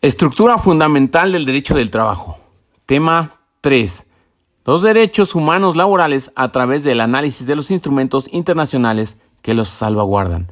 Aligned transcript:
Estructura 0.00 0.58
fundamental 0.58 1.32
del 1.32 1.44
derecho 1.44 1.74
del 1.74 1.90
trabajo. 1.90 2.38
Tema 2.86 3.32
3. 3.62 4.06
Los 4.64 4.80
derechos 4.80 5.34
humanos 5.34 5.74
laborales 5.74 6.30
a 6.36 6.52
través 6.52 6.84
del 6.84 7.00
análisis 7.00 7.48
de 7.48 7.56
los 7.56 7.72
instrumentos 7.72 8.28
internacionales 8.30 9.16
que 9.42 9.54
los 9.54 9.66
salvaguardan. 9.66 10.46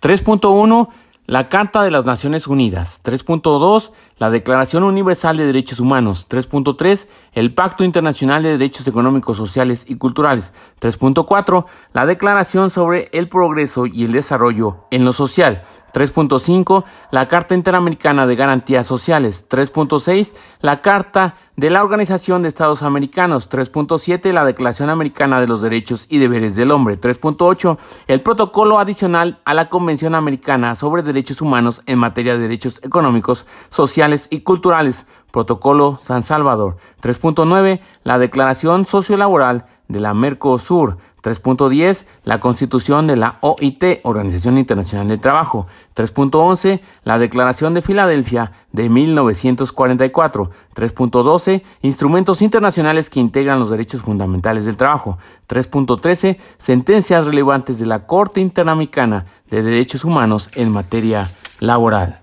3.1. 0.00 0.88
La 1.26 1.48
Carta 1.48 1.82
de 1.82 1.90
las 1.90 2.04
Naciones 2.04 2.46
Unidas. 2.46 3.00
3.2. 3.02 3.90
La 4.22 4.30
Declaración 4.30 4.84
Universal 4.84 5.36
de 5.36 5.46
Derechos 5.46 5.80
Humanos. 5.80 6.28
3.3. 6.30 7.08
El 7.32 7.52
Pacto 7.54 7.82
Internacional 7.82 8.44
de 8.44 8.50
Derechos 8.50 8.86
Económicos, 8.86 9.36
Sociales 9.36 9.84
y 9.88 9.96
Culturales. 9.96 10.52
3.4. 10.80 11.66
La 11.92 12.06
Declaración 12.06 12.70
sobre 12.70 13.08
el 13.12 13.28
Progreso 13.28 13.84
y 13.86 14.04
el 14.04 14.12
Desarrollo 14.12 14.86
en 14.92 15.04
lo 15.04 15.12
Social. 15.12 15.64
3.5, 15.92 16.84
la 17.10 17.28
Carta 17.28 17.54
Interamericana 17.54 18.26
de 18.26 18.36
Garantías 18.36 18.86
Sociales. 18.86 19.46
3.6, 19.48 20.32
la 20.60 20.80
Carta 20.80 21.34
de 21.56 21.68
la 21.68 21.82
Organización 21.82 22.42
de 22.42 22.48
Estados 22.48 22.82
Americanos. 22.82 23.50
3.7, 23.50 24.32
la 24.32 24.44
Declaración 24.44 24.88
Americana 24.88 25.40
de 25.40 25.46
los 25.46 25.60
Derechos 25.60 26.06
y 26.08 26.18
Deberes 26.18 26.56
del 26.56 26.70
Hombre. 26.70 26.98
3.8, 26.98 27.78
el 28.06 28.22
Protocolo 28.22 28.78
Adicional 28.78 29.40
a 29.44 29.52
la 29.52 29.68
Convención 29.68 30.14
Americana 30.14 30.74
sobre 30.76 31.02
Derechos 31.02 31.42
Humanos 31.42 31.82
en 31.86 31.98
materia 31.98 32.34
de 32.34 32.40
derechos 32.40 32.80
económicos, 32.82 33.46
sociales 33.68 34.11
y 34.30 34.40
culturales. 34.40 35.06
Protocolo 35.30 35.98
San 36.02 36.22
Salvador. 36.22 36.76
3.9, 37.02 37.80
la 38.04 38.18
Declaración 38.18 38.84
Sociolaboral 38.84 39.66
de 39.88 40.00
la 40.00 40.14
Mercosur. 40.14 40.98
3.10, 41.22 42.04
la 42.24 42.40
Constitución 42.40 43.06
de 43.06 43.14
la 43.14 43.38
OIT, 43.42 44.00
Organización 44.02 44.58
Internacional 44.58 45.06
del 45.06 45.20
Trabajo. 45.20 45.68
3.11, 45.94 46.80
la 47.04 47.18
Declaración 47.18 47.74
de 47.74 47.82
Filadelfia 47.82 48.52
de 48.72 48.88
1944. 48.88 50.50
3.12, 50.74 51.62
instrumentos 51.82 52.42
internacionales 52.42 53.08
que 53.08 53.20
integran 53.20 53.60
los 53.60 53.70
derechos 53.70 54.02
fundamentales 54.02 54.64
del 54.64 54.76
trabajo. 54.76 55.18
3.13, 55.48 56.38
sentencias 56.58 57.24
relevantes 57.24 57.78
de 57.78 57.86
la 57.86 58.04
Corte 58.06 58.40
Interamericana 58.40 59.26
de 59.48 59.62
Derechos 59.62 60.04
Humanos 60.04 60.50
en 60.54 60.72
materia 60.72 61.30
laboral. 61.60 62.18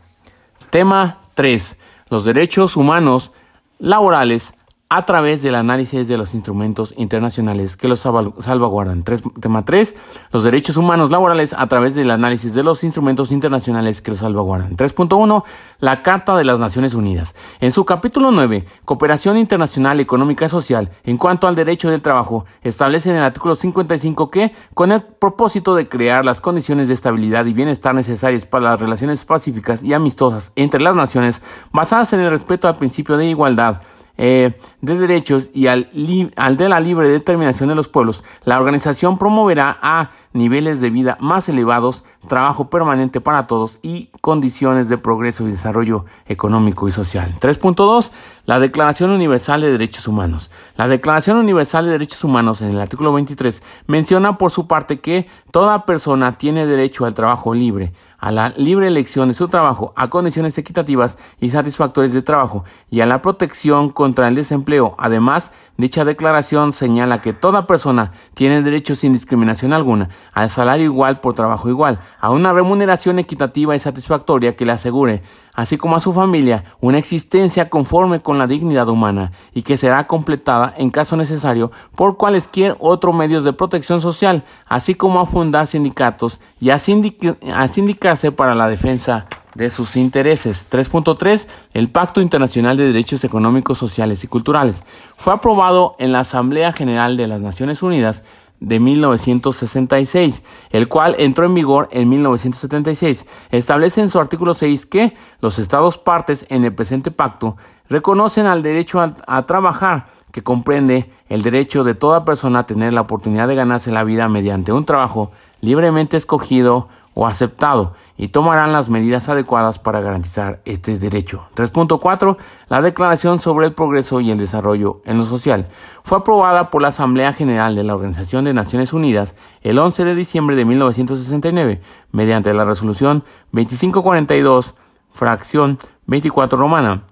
Tema 0.71 1.18
3. 1.39 1.77
Los 2.09 2.25
derechos 2.25 2.75
humanos 2.75 3.31
laborales 3.77 4.53
a 4.91 5.05
través 5.05 5.43
del 5.43 5.53
análisis 5.53 6.07
de 6.07 6.17
los 6.17 6.33
instrumentos 6.33 6.95
internacionales 6.97 7.77
que 7.77 7.87
los 7.87 7.99
salvaguardan. 7.99 9.03
tema 9.03 9.63
3. 9.63 9.95
Los 10.31 10.43
derechos 10.43 10.77
humanos 10.77 11.11
laborales 11.11 11.53
a 11.53 11.67
través 11.67 11.93
del 11.93 12.09
análisis 12.09 12.55
de 12.55 12.63
los 12.63 12.83
instrumentos 12.83 13.31
internacionales 13.31 14.01
que 14.01 14.09
los 14.09 14.21
salvaguardan. 14.21 14.75
3.1. 14.75 15.43
La 15.79 16.01
Carta 16.01 16.35
de 16.35 16.43
las 16.43 16.57
Naciones 16.57 16.95
Unidas. 16.95 17.35
En 17.59 17.71
su 17.71 17.85
capítulo 17.85 18.31
9, 18.31 18.65
Cooperación 18.83 19.37
Internacional 19.37 19.99
Económica 19.99 20.45
y 20.45 20.49
Social, 20.49 20.89
en 21.03 21.17
cuanto 21.17 21.47
al 21.47 21.53
derecho 21.53 21.91
del 21.91 22.01
trabajo, 22.01 22.45
establece 22.63 23.11
en 23.11 23.17
el 23.17 23.23
artículo 23.23 23.53
55 23.53 24.31
que, 24.31 24.53
con 24.73 24.91
el 24.91 25.03
propósito 25.03 25.75
de 25.75 25.87
crear 25.87 26.25
las 26.25 26.41
condiciones 26.41 26.87
de 26.87 26.95
estabilidad 26.95 27.45
y 27.45 27.53
bienestar 27.53 27.93
necesarias 27.93 28.47
para 28.47 28.71
las 28.71 28.81
relaciones 28.81 29.23
pacíficas 29.23 29.83
y 29.83 29.93
amistosas 29.93 30.51
entre 30.55 30.81
las 30.81 30.95
naciones, 30.95 31.43
basadas 31.71 32.11
en 32.13 32.21
el 32.21 32.31
respeto 32.31 32.67
al 32.67 32.77
principio 32.77 33.17
de 33.17 33.27
igualdad, 33.27 33.83
eh, 34.21 34.59
de 34.81 34.97
derechos 34.97 35.49
y 35.53 35.67
al, 35.67 35.89
al 36.35 36.57
de 36.57 36.67
la 36.67 36.81
libre 36.81 37.07
determinación 37.07 37.69
de 37.69 37.75
los 37.75 37.87
pueblos, 37.87 38.25
la 38.43 38.59
organización 38.59 39.17
promoverá 39.17 39.79
a 39.81 40.11
niveles 40.33 40.81
de 40.81 40.89
vida 40.89 41.17
más 41.21 41.47
elevados, 41.47 42.03
trabajo 42.27 42.69
permanente 42.69 43.21
para 43.21 43.47
todos 43.47 43.79
y 43.81 44.09
condiciones 44.19 44.89
de 44.89 44.97
progreso 44.97 45.47
y 45.47 45.51
desarrollo 45.51 46.03
económico 46.27 46.89
y 46.89 46.91
social. 46.91 47.33
3.2. 47.39 48.11
La 48.45 48.59
Declaración 48.59 49.11
Universal 49.11 49.61
de 49.61 49.71
Derechos 49.71 50.07
Humanos. 50.07 50.51
La 50.75 50.89
Declaración 50.89 51.37
Universal 51.37 51.85
de 51.85 51.91
Derechos 51.91 52.23
Humanos 52.23 52.61
en 52.61 52.71
el 52.71 52.79
artículo 52.81 53.13
23 53.13 53.63
menciona 53.87 54.37
por 54.37 54.51
su 54.51 54.67
parte 54.67 54.99
que 54.99 55.27
toda 55.51 55.85
persona 55.85 56.37
tiene 56.37 56.65
derecho 56.65 57.05
al 57.05 57.13
trabajo 57.13 57.53
libre, 57.53 57.93
a 58.19 58.31
la 58.31 58.49
libre 58.49 58.87
elección 58.87 59.27
de 59.27 59.33
su 59.33 59.47
trabajo, 59.47 59.93
a 59.95 60.09
condiciones 60.09 60.57
equitativas 60.57 61.17
y 61.39 61.49
satisfactorias 61.49 62.13
de 62.13 62.21
trabajo 62.21 62.63
y 62.89 63.01
a 63.01 63.05
la 63.05 63.21
protección 63.21 63.89
contra 63.89 64.27
el 64.27 64.35
desempleo. 64.35 64.95
Además, 64.97 65.51
dicha 65.79 66.05
declaración 66.05 66.73
señala 66.73 67.21
que 67.21 67.33
toda 67.33 67.65
persona 67.65 68.11
tiene 68.33 68.61
derecho 68.61 68.95
sin 68.95 69.13
discriminación 69.13 69.73
alguna 69.73 70.09
al 70.33 70.49
salario 70.49 70.85
igual 70.85 71.21
por 71.21 71.33
trabajo 71.33 71.69
igual, 71.69 71.99
a 72.19 72.31
una 72.31 72.53
remuneración 72.53 73.17
equitativa 73.17 73.75
y 73.75 73.79
satisfactoria 73.79 74.55
que 74.55 74.65
le 74.65 74.73
asegure 74.73 75.23
así 75.59 75.77
como 75.77 75.97
a 75.97 75.99
su 75.99 76.13
familia, 76.13 76.63
una 76.79 76.97
existencia 76.97 77.69
conforme 77.69 78.21
con 78.21 78.37
la 78.37 78.47
dignidad 78.47 78.87
humana 78.87 79.31
y 79.53 79.63
que 79.63 79.75
será 79.75 80.07
completada 80.07 80.73
en 80.77 80.89
caso 80.89 81.17
necesario 81.17 81.71
por 81.95 82.15
cualesquier 82.15 82.77
otros 82.79 83.13
medios 83.13 83.43
de 83.43 83.51
protección 83.51 83.99
social, 83.99 84.43
así 84.67 84.95
como 84.95 85.19
a 85.19 85.25
fundar 85.25 85.67
sindicatos 85.67 86.39
y 86.59 86.69
a, 86.69 86.79
sindicarse 86.79 88.31
para 88.31 88.55
la 88.55 88.69
defensa 88.69 89.27
de 89.55 89.69
sus 89.69 89.95
intereses. 89.95 90.67
3.3. 90.69 91.47
El 91.73 91.89
Pacto 91.89 92.21
Internacional 92.21 92.77
de 92.77 92.85
Derechos 92.85 93.23
Económicos, 93.23 93.77
Sociales 93.77 94.23
y 94.23 94.27
Culturales. 94.27 94.83
Fue 95.17 95.33
aprobado 95.33 95.95
en 95.99 96.11
la 96.11 96.21
Asamblea 96.21 96.71
General 96.71 97.17
de 97.17 97.27
las 97.27 97.41
Naciones 97.41 97.83
Unidas 97.83 98.23
de 98.59 98.79
1966, 98.79 100.43
el 100.71 100.87
cual 100.89 101.15
entró 101.17 101.45
en 101.45 101.55
vigor 101.55 101.87
en 101.91 102.09
1976. 102.09 103.25
Establece 103.51 104.01
en 104.01 104.09
su 104.09 104.19
artículo 104.19 104.53
6 104.53 104.85
que 104.85 105.13
los 105.41 105.59
Estados 105.59 105.97
partes 105.97 106.45
en 106.49 106.65
el 106.65 106.73
presente 106.73 107.11
pacto 107.11 107.57
reconocen 107.89 108.45
al 108.45 108.61
derecho 108.61 108.99
a, 108.99 109.45
trabajar, 109.45 110.07
que 110.31 110.43
comprende 110.43 111.09
el 111.27 111.41
derecho 111.41 111.83
de 111.83 111.95
toda 111.95 112.23
persona 112.23 112.59
a 112.59 112.65
tener 112.65 112.93
la 112.93 113.01
oportunidad 113.01 113.47
de 113.47 113.55
ganarse 113.55 113.91
la 113.91 114.03
vida 114.03 114.29
mediante 114.29 114.71
un 114.71 114.85
trabajo 114.85 115.31
libremente 115.61 116.17
escogido 116.17 116.87
o 117.19 117.27
aceptado 117.27 117.91
y 118.17 118.29
tomarán 118.29 118.71
las 118.71 118.87
medidas 118.87 119.27
adecuadas 119.27 119.77
para 119.77 119.99
garantizar 119.99 120.61
este 120.63 120.97
derecho. 120.97 121.49
3.4. 121.53 122.37
La 122.69 122.81
Declaración 122.81 123.39
sobre 123.39 123.67
el 123.67 123.73
Progreso 123.73 124.21
y 124.21 124.31
el 124.31 124.37
Desarrollo 124.37 125.01
en 125.03 125.17
lo 125.17 125.25
Social 125.25 125.67
fue 126.01 126.19
aprobada 126.19 126.69
por 126.69 126.81
la 126.81 126.87
Asamblea 126.87 127.33
General 127.33 127.75
de 127.75 127.83
la 127.83 127.93
Organización 127.93 128.45
de 128.45 128.53
Naciones 128.53 128.93
Unidas 128.93 129.35
el 129.63 129.79
11 129.79 130.05
de 130.05 130.15
diciembre 130.15 130.55
de 130.55 130.63
1969 130.63 131.81
mediante 132.13 132.53
la 132.53 132.63
resolución 132.63 133.25
2542, 133.51 134.75
fracción 135.11 135.77
24 136.05 136.57
romana 136.57 137.03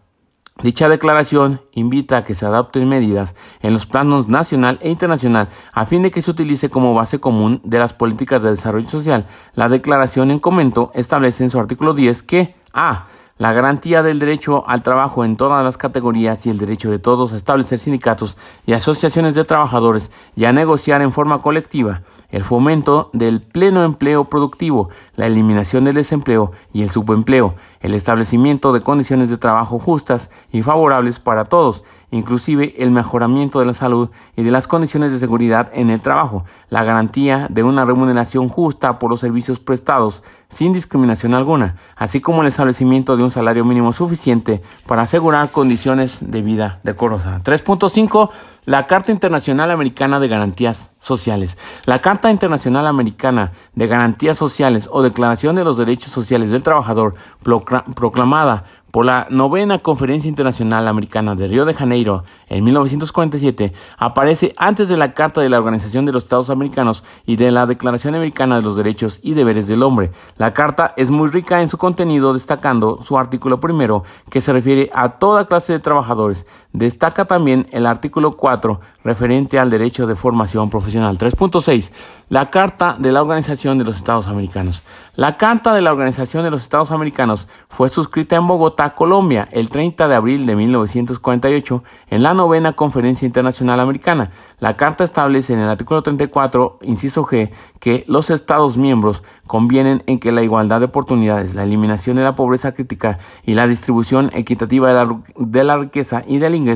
Dicha 0.63 0.89
declaración 0.89 1.61
invita 1.73 2.17
a 2.17 2.23
que 2.23 2.33
se 2.33 2.45
adopten 2.45 2.89
medidas 2.89 3.35
en 3.61 3.73
los 3.73 3.85
planos 3.85 4.27
nacional 4.27 4.79
e 4.81 4.89
internacional 4.89 5.49
a 5.71 5.85
fin 5.85 6.01
de 6.01 6.09
que 6.09 6.21
se 6.21 6.31
utilice 6.31 6.71
como 6.71 6.95
base 6.95 7.19
común 7.19 7.61
de 7.63 7.77
las 7.77 7.93
políticas 7.93 8.41
de 8.41 8.49
desarrollo 8.49 8.89
social. 8.89 9.27
La 9.53 9.69
declaración 9.69 10.31
en 10.31 10.39
comento 10.39 10.89
establece 10.95 11.43
en 11.43 11.51
su 11.51 11.59
artículo 11.59 11.93
10 11.93 12.23
que 12.23 12.55
a 12.73 13.05
la 13.37 13.53
garantía 13.53 14.01
del 14.01 14.17
derecho 14.17 14.67
al 14.67 14.81
trabajo 14.81 15.23
en 15.23 15.37
todas 15.37 15.63
las 15.63 15.77
categorías 15.77 16.43
y 16.47 16.49
el 16.49 16.57
derecho 16.57 16.89
de 16.89 16.97
todos 16.97 17.33
a 17.33 17.37
establecer 17.37 17.77
sindicatos 17.77 18.35
y 18.65 18.73
asociaciones 18.73 19.35
de 19.35 19.45
trabajadores 19.45 20.11
y 20.35 20.45
a 20.45 20.53
negociar 20.53 21.03
en 21.03 21.11
forma 21.11 21.39
colectiva, 21.39 22.01
el 22.29 22.43
fomento 22.43 23.09
del 23.13 23.41
pleno 23.41 23.83
empleo 23.83 24.25
productivo, 24.25 24.89
la 25.15 25.27
eliminación 25.27 25.85
del 25.85 25.95
desempleo 25.95 26.51
y 26.73 26.83
el 26.83 26.89
subempleo, 26.89 27.55
el 27.79 27.93
establecimiento 27.93 28.73
de 28.73 28.81
condiciones 28.81 29.29
de 29.29 29.37
trabajo 29.37 29.79
justas 29.79 30.29
y 30.51 30.63
favorables 30.63 31.19
para 31.19 31.45
todos, 31.45 31.83
inclusive 32.11 32.75
el 32.77 32.91
mejoramiento 32.91 33.59
de 33.59 33.65
la 33.65 33.73
salud 33.73 34.09
y 34.35 34.43
de 34.43 34.51
las 34.51 34.67
condiciones 34.67 35.11
de 35.11 35.19
seguridad 35.19 35.69
en 35.73 35.89
el 35.89 36.01
trabajo, 36.01 36.45
la 36.69 36.83
garantía 36.83 37.47
de 37.49 37.63
una 37.63 37.85
remuneración 37.85 38.49
justa 38.49 38.99
por 38.99 39.09
los 39.09 39.19
servicios 39.19 39.59
prestados 39.59 40.23
sin 40.49 40.71
discriminación 40.71 41.33
alguna, 41.33 41.75
así 41.95 42.21
como 42.21 42.41
el 42.41 42.47
establecimiento 42.47 43.17
de 43.17 43.23
un 43.23 43.31
salario 43.31 43.65
mínimo 43.65 43.91
suficiente 43.91 44.61
para 44.85 45.01
asegurar 45.01 45.51
condiciones 45.51 46.19
de 46.21 46.41
vida 46.41 46.79
decorosas. 46.83 47.43
3.5 47.43 48.29
la 48.67 48.85
Carta 48.85 49.13
Internacional 49.13 49.71
Americana 49.71 50.19
de 50.19 50.27
Garantías 50.27 50.91
Sociales. 50.97 51.57
La 51.85 52.01
Carta 52.01 52.29
Internacional 52.29 52.85
Americana 52.85 53.53
de 53.75 53.87
Garantías 53.87 54.37
Sociales 54.37 54.89
o 54.91 55.01
Declaración 55.01 55.55
de 55.55 55.63
los 55.63 55.77
Derechos 55.77 56.11
Sociales 56.11 56.51
del 56.51 56.63
Trabajador 56.63 57.15
proclamada 57.95 58.65
por 58.91 59.05
la 59.05 59.27
novena 59.29 59.79
Conferencia 59.79 60.29
Internacional 60.29 60.87
Americana 60.87 61.35
de 61.35 61.47
Río 61.47 61.65
de 61.65 61.73
Janeiro 61.73 62.23
en 62.47 62.63
1947, 62.63 63.73
aparece 63.97 64.53
antes 64.57 64.87
de 64.87 64.97
la 64.97 65.13
Carta 65.13 65.41
de 65.41 65.49
la 65.49 65.57
Organización 65.57 66.05
de 66.05 66.13
los 66.13 66.23
Estados 66.23 66.49
Americanos 66.49 67.03
y 67.25 67.35
de 67.35 67.51
la 67.51 67.65
Declaración 67.65 68.15
Americana 68.15 68.57
de 68.57 68.61
los 68.61 68.75
Derechos 68.75 69.19
y 69.21 69.33
Deberes 69.33 69.67
del 69.67 69.83
Hombre. 69.83 70.11
La 70.37 70.53
Carta 70.53 70.93
es 70.97 71.11
muy 71.11 71.29
rica 71.29 71.61
en 71.61 71.69
su 71.69 71.77
contenido, 71.77 72.33
destacando 72.33 73.01
su 73.03 73.17
artículo 73.17 73.59
primero, 73.59 74.03
que 74.29 74.41
se 74.41 74.53
refiere 74.53 74.89
a 74.93 75.19
toda 75.19 75.45
clase 75.45 75.73
de 75.73 75.79
trabajadores, 75.79 76.45
Destaca 76.77 77.25
también 77.25 77.65
el 77.71 77.87
artículo 77.87 78.37
4 78.37 78.79
referente 79.03 79.57
al 79.57 79.71
derecho 79.71 80.05
de 80.05 80.15
formación 80.15 80.69
profesional. 80.69 81.17
3.6. 81.17 81.91
La 82.29 82.51
Carta 82.51 82.97
de 82.99 83.11
la 83.11 83.21
Organización 83.21 83.79
de 83.79 83.83
los 83.83 83.95
Estados 83.95 84.27
Americanos. 84.27 84.83
La 85.15 85.37
Carta 85.37 85.73
de 85.73 85.81
la 85.81 85.91
Organización 85.91 86.43
de 86.43 86.51
los 86.51 86.61
Estados 86.61 86.91
Americanos 86.91 87.47
fue 87.67 87.89
suscrita 87.89 88.35
en 88.35 88.45
Bogotá, 88.45 88.91
Colombia, 88.91 89.47
el 89.53 89.69
30 89.69 90.07
de 90.07 90.15
abril 90.15 90.45
de 90.45 90.55
1948 90.55 91.83
en 92.09 92.21
la 92.21 92.35
novena 92.35 92.73
Conferencia 92.73 93.25
Internacional 93.25 93.79
Americana. 93.79 94.29
La 94.59 94.75
Carta 94.75 95.03
establece 95.03 95.53
en 95.53 95.59
el 95.59 95.69
artículo 95.69 96.03
34, 96.03 96.79
inciso 96.81 97.23
G, 97.23 97.49
que 97.79 98.03
los 98.07 98.29
Estados 98.29 98.77
miembros 98.77 99.23
convienen 99.47 100.03
en 100.05 100.19
que 100.19 100.31
la 100.31 100.43
igualdad 100.43 100.79
de 100.79 100.87
oportunidades, 100.87 101.55
la 101.55 101.63
eliminación 101.63 102.17
de 102.17 102.23
la 102.23 102.35
pobreza 102.35 102.73
crítica 102.73 103.19
y 103.45 103.53
la 103.53 103.67
distribución 103.67 104.29
equitativa 104.33 104.89
de 104.89 104.93
la, 104.93 105.21
de 105.37 105.63
la 105.63 105.77
riqueza 105.77 106.23
y 106.27 106.39
del 106.39 106.55
ingreso, 106.55 106.66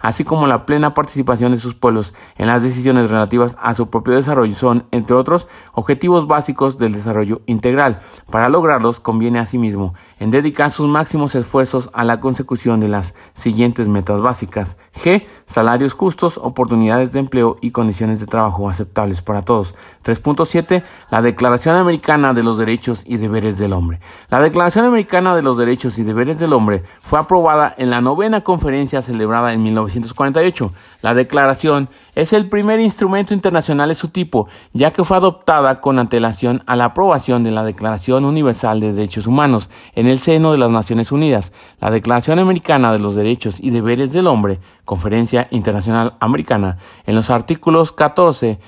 así 0.00 0.24
como 0.24 0.46
la 0.46 0.66
plena 0.66 0.94
participación 0.94 1.52
de 1.52 1.60
sus 1.60 1.74
pueblos 1.74 2.14
en 2.36 2.46
las 2.46 2.62
decisiones 2.62 3.10
relativas 3.10 3.56
a 3.60 3.74
su 3.74 3.88
propio 3.90 4.14
desarrollo 4.14 4.54
son, 4.54 4.86
entre 4.90 5.16
otros, 5.16 5.46
objetivos 5.72 6.26
básicos 6.26 6.78
del 6.78 6.92
desarrollo 6.92 7.40
integral. 7.46 8.00
Para 8.30 8.48
lograrlos 8.48 9.00
conviene 9.00 9.38
asimismo 9.38 9.94
en 10.20 10.30
dedicar 10.30 10.70
sus 10.70 10.88
máximos 10.88 11.34
esfuerzos 11.34 11.90
a 11.92 12.04
la 12.04 12.20
consecución 12.20 12.80
de 12.80 12.88
las 12.88 13.14
siguientes 13.34 13.88
metas 13.88 14.20
básicas. 14.20 14.76
G. 15.02 15.26
Salarios 15.46 15.94
justos, 15.94 16.38
oportunidades 16.38 17.12
de 17.12 17.20
empleo 17.20 17.56
y 17.60 17.70
condiciones 17.70 18.20
de 18.20 18.26
trabajo 18.26 18.68
aceptables 18.68 19.22
para 19.22 19.42
todos. 19.42 19.74
3.7. 20.04 20.82
La 21.10 21.22
Declaración 21.22 21.76
Americana 21.76 22.34
de 22.34 22.42
los 22.42 22.58
Derechos 22.58 23.04
y 23.06 23.16
Deberes 23.16 23.58
del 23.58 23.72
Hombre. 23.72 24.00
La 24.28 24.40
Declaración 24.40 24.84
Americana 24.84 25.34
de 25.34 25.42
los 25.42 25.56
Derechos 25.56 25.98
y 25.98 26.02
Deberes 26.02 26.38
del 26.38 26.52
Hombre 26.52 26.82
fue 27.00 27.18
aprobada 27.18 27.74
en 27.78 27.90
la 27.90 28.00
novena 28.00 28.42
conferencia 28.42 29.02
celebrada 29.02 29.37
en 29.52 29.62
1948. 29.62 30.72
La 31.02 31.14
declaración 31.14 31.88
es 32.14 32.32
el 32.32 32.48
primer 32.48 32.80
instrumento 32.80 33.34
internacional 33.34 33.88
de 33.88 33.94
su 33.94 34.08
tipo, 34.08 34.48
ya 34.72 34.90
que 34.90 35.04
fue 35.04 35.16
adoptada 35.16 35.80
con 35.80 35.98
antelación 35.98 36.62
a 36.66 36.76
la 36.76 36.86
aprobación 36.86 37.44
de 37.44 37.50
la 37.50 37.64
Declaración 37.64 38.24
Universal 38.24 38.80
de 38.80 38.92
Derechos 38.92 39.26
Humanos 39.26 39.70
en 39.94 40.06
el 40.06 40.18
seno 40.18 40.52
de 40.52 40.58
las 40.58 40.70
Naciones 40.70 41.12
Unidas, 41.12 41.52
la 41.80 41.90
Declaración 41.90 42.38
Americana 42.38 42.92
de 42.92 42.98
los 42.98 43.14
Derechos 43.14 43.60
y 43.60 43.70
Deberes 43.70 44.12
del 44.12 44.26
Hombre, 44.26 44.60
Conferencia 44.84 45.48
Internacional 45.50 46.14
Americana, 46.20 46.78
en 47.06 47.14
los 47.14 47.30
artículos 47.30 47.92
14, 47.92 48.58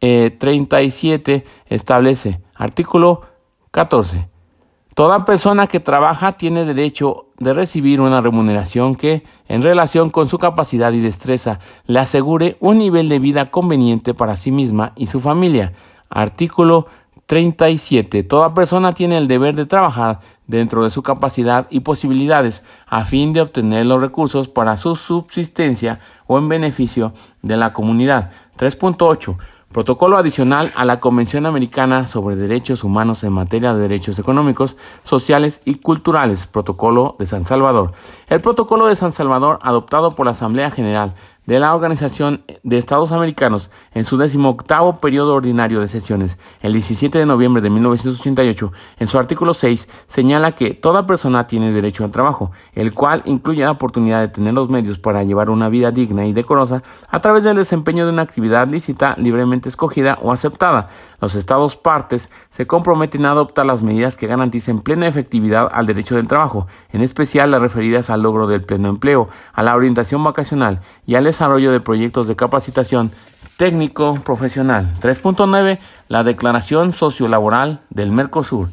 37 0.00 1.34
eh, 1.34 1.44
establece, 1.66 2.40
artículo 2.54 3.22
14, 3.70 4.28
Toda 4.94 5.24
persona 5.24 5.66
que 5.66 5.80
trabaja 5.80 6.32
tiene 6.32 6.64
derecho 6.64 7.26
de 7.38 7.54
recibir 7.54 8.00
una 8.00 8.20
remuneración 8.20 8.96
que, 8.96 9.24
en 9.48 9.62
relación 9.62 10.10
con 10.10 10.28
su 10.28 10.38
capacidad 10.38 10.92
y 10.92 11.00
destreza, 11.00 11.60
le 11.86 12.00
asegure 12.00 12.56
un 12.60 12.78
nivel 12.78 13.08
de 13.08 13.20
vida 13.20 13.50
conveniente 13.50 14.14
para 14.14 14.36
sí 14.36 14.50
misma 14.50 14.92
y 14.96 15.06
su 15.06 15.20
familia. 15.20 15.72
Artículo 16.08 16.88
37. 17.26 18.24
Toda 18.24 18.52
persona 18.54 18.92
tiene 18.92 19.16
el 19.16 19.28
deber 19.28 19.54
de 19.54 19.64
trabajar 19.64 20.18
dentro 20.48 20.82
de 20.82 20.90
su 20.90 21.02
capacidad 21.02 21.68
y 21.70 21.80
posibilidades 21.80 22.64
a 22.88 23.04
fin 23.04 23.32
de 23.32 23.42
obtener 23.42 23.86
los 23.86 24.00
recursos 24.00 24.48
para 24.48 24.76
su 24.76 24.96
subsistencia 24.96 26.00
o 26.26 26.38
en 26.38 26.48
beneficio 26.48 27.12
de 27.42 27.56
la 27.56 27.72
comunidad. 27.72 28.32
3.8. 28.58 29.38
Protocolo 29.72 30.16
adicional 30.16 30.72
a 30.74 30.84
la 30.84 30.98
Convención 30.98 31.46
Americana 31.46 32.08
sobre 32.08 32.34
Derechos 32.34 32.82
Humanos 32.82 33.22
en 33.22 33.32
materia 33.32 33.72
de 33.72 33.80
derechos 33.80 34.18
económicos, 34.18 34.76
sociales 35.04 35.60
y 35.64 35.76
culturales, 35.76 36.48
Protocolo 36.48 37.14
de 37.20 37.26
San 37.26 37.44
Salvador. 37.44 37.92
El 38.28 38.40
Protocolo 38.40 38.88
de 38.88 38.96
San 38.96 39.12
Salvador, 39.12 39.60
adoptado 39.62 40.16
por 40.16 40.26
la 40.26 40.32
Asamblea 40.32 40.72
General 40.72 41.14
de 41.50 41.58
la 41.58 41.74
Organización 41.74 42.44
de 42.62 42.78
Estados 42.78 43.10
Americanos 43.10 43.72
en 43.92 44.04
su 44.04 44.16
decimoctavo 44.16 45.00
periodo 45.00 45.34
ordinario 45.34 45.80
de 45.80 45.88
sesiones, 45.88 46.38
el 46.60 46.72
17 46.74 47.18
de 47.18 47.26
noviembre 47.26 47.60
de 47.60 47.70
1988, 47.70 48.72
en 49.00 49.08
su 49.08 49.18
artículo 49.18 49.52
6, 49.52 49.88
señala 50.06 50.52
que 50.52 50.74
toda 50.74 51.08
persona 51.08 51.48
tiene 51.48 51.72
derecho 51.72 52.04
al 52.04 52.12
trabajo, 52.12 52.52
el 52.72 52.94
cual 52.94 53.22
incluye 53.24 53.64
la 53.64 53.72
oportunidad 53.72 54.20
de 54.20 54.28
tener 54.28 54.54
los 54.54 54.70
medios 54.70 55.00
para 55.00 55.24
llevar 55.24 55.50
una 55.50 55.68
vida 55.68 55.90
digna 55.90 56.24
y 56.24 56.32
decorosa 56.32 56.84
a 57.08 57.20
través 57.20 57.42
del 57.42 57.56
desempeño 57.56 58.06
de 58.06 58.12
una 58.12 58.22
actividad 58.22 58.68
lícita, 58.68 59.16
libremente 59.18 59.68
escogida 59.68 60.20
o 60.22 60.30
aceptada. 60.30 60.88
Los 61.20 61.34
Estados 61.34 61.76
partes 61.76 62.30
se 62.50 62.68
comprometen 62.68 63.26
a 63.26 63.32
adoptar 63.32 63.66
las 63.66 63.82
medidas 63.82 64.16
que 64.16 64.28
garanticen 64.28 64.80
plena 64.80 65.08
efectividad 65.08 65.68
al 65.70 65.86
derecho 65.86 66.14
del 66.14 66.28
trabajo, 66.28 66.68
en 66.92 67.02
especial 67.02 67.50
las 67.50 67.60
referidas 67.60 68.08
al 68.08 68.22
logro 68.22 68.46
del 68.46 68.64
pleno 68.64 68.88
empleo, 68.88 69.28
a 69.52 69.64
la 69.64 69.74
orientación 69.74 70.22
vacacional 70.22 70.80
y 71.04 71.16
al 71.16 71.24
desarrollo 71.24 71.39
de 71.48 71.80
proyectos 71.80 72.28
de 72.28 72.36
capacitación 72.36 73.12
técnico 73.56 74.18
profesional. 74.22 74.92
3.9. 75.00 75.78
La 76.08 76.22
Declaración 76.22 76.92
Sociolaboral 76.92 77.80
del 77.88 78.12
Mercosur. 78.12 78.68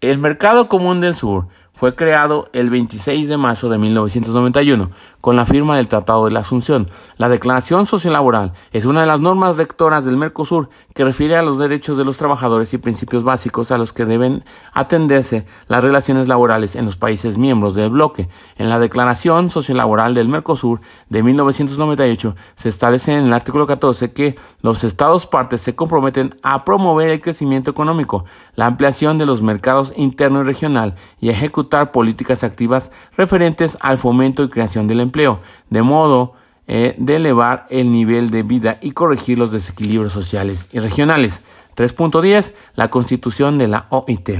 El 0.00 0.16
Mercado 0.16 0.66
Común 0.66 1.02
del 1.02 1.14
Sur 1.14 1.48
fue 1.74 1.94
creado 1.94 2.48
el 2.54 2.70
26 2.70 3.28
de 3.28 3.36
marzo 3.36 3.68
de 3.68 3.76
1991 3.76 4.90
con 5.20 5.36
la 5.36 5.46
firma 5.46 5.76
del 5.76 5.88
Tratado 5.88 6.24
de 6.24 6.30
la 6.30 6.40
Asunción. 6.40 6.88
La 7.16 7.28
Declaración 7.28 7.86
Sociolaboral 7.86 8.52
es 8.72 8.84
una 8.84 9.02
de 9.02 9.06
las 9.06 9.20
normas 9.20 9.56
lectoras 9.56 10.04
del 10.04 10.16
Mercosur 10.16 10.68
que 10.94 11.04
refiere 11.04 11.36
a 11.36 11.42
los 11.42 11.58
derechos 11.58 11.96
de 11.96 12.04
los 12.04 12.16
trabajadores 12.16 12.72
y 12.74 12.78
principios 12.78 13.24
básicos 13.24 13.70
a 13.70 13.78
los 13.78 13.92
que 13.92 14.04
deben 14.04 14.44
atenderse 14.72 15.46
las 15.68 15.84
relaciones 15.84 16.28
laborales 16.28 16.76
en 16.76 16.84
los 16.84 16.96
países 16.96 17.38
miembros 17.38 17.74
del 17.74 17.90
bloque. 17.90 18.28
En 18.56 18.68
la 18.68 18.78
Declaración 18.78 19.50
Sociolaboral 19.50 20.14
del 20.14 20.28
Mercosur 20.28 20.80
de 21.08 21.22
1998 21.22 22.34
se 22.56 22.68
establece 22.68 23.12
en 23.12 23.26
el 23.26 23.32
artículo 23.32 23.66
14 23.66 24.12
que 24.12 24.38
los 24.62 24.84
Estados 24.84 25.26
partes 25.26 25.60
se 25.60 25.74
comprometen 25.74 26.34
a 26.42 26.64
promover 26.64 27.08
el 27.08 27.20
crecimiento 27.20 27.70
económico, 27.70 28.24
la 28.54 28.66
ampliación 28.66 29.18
de 29.18 29.26
los 29.26 29.42
mercados 29.42 29.92
interno 29.96 30.40
y 30.40 30.44
regional 30.44 30.94
y 31.20 31.30
ejecutar 31.30 31.92
políticas 31.92 32.44
activas 32.44 32.92
referentes 33.16 33.76
al 33.80 33.98
fomento 33.98 34.42
y 34.42 34.48
creación 34.48 34.86
del 34.86 35.00
empleo, 35.00 35.09
de 35.12 35.82
modo 35.82 36.34
eh, 36.66 36.94
de 36.98 37.16
elevar 37.16 37.66
el 37.70 37.90
nivel 37.90 38.30
de 38.30 38.42
vida 38.42 38.78
y 38.80 38.92
corregir 38.92 39.38
los 39.38 39.52
desequilibrios 39.52 40.12
sociales 40.12 40.68
y 40.72 40.78
regionales. 40.78 41.42
3.10. 41.76 42.52
La 42.74 42.90
constitución 42.90 43.58
de 43.58 43.68
la 43.68 43.86
OIT. 43.90 44.30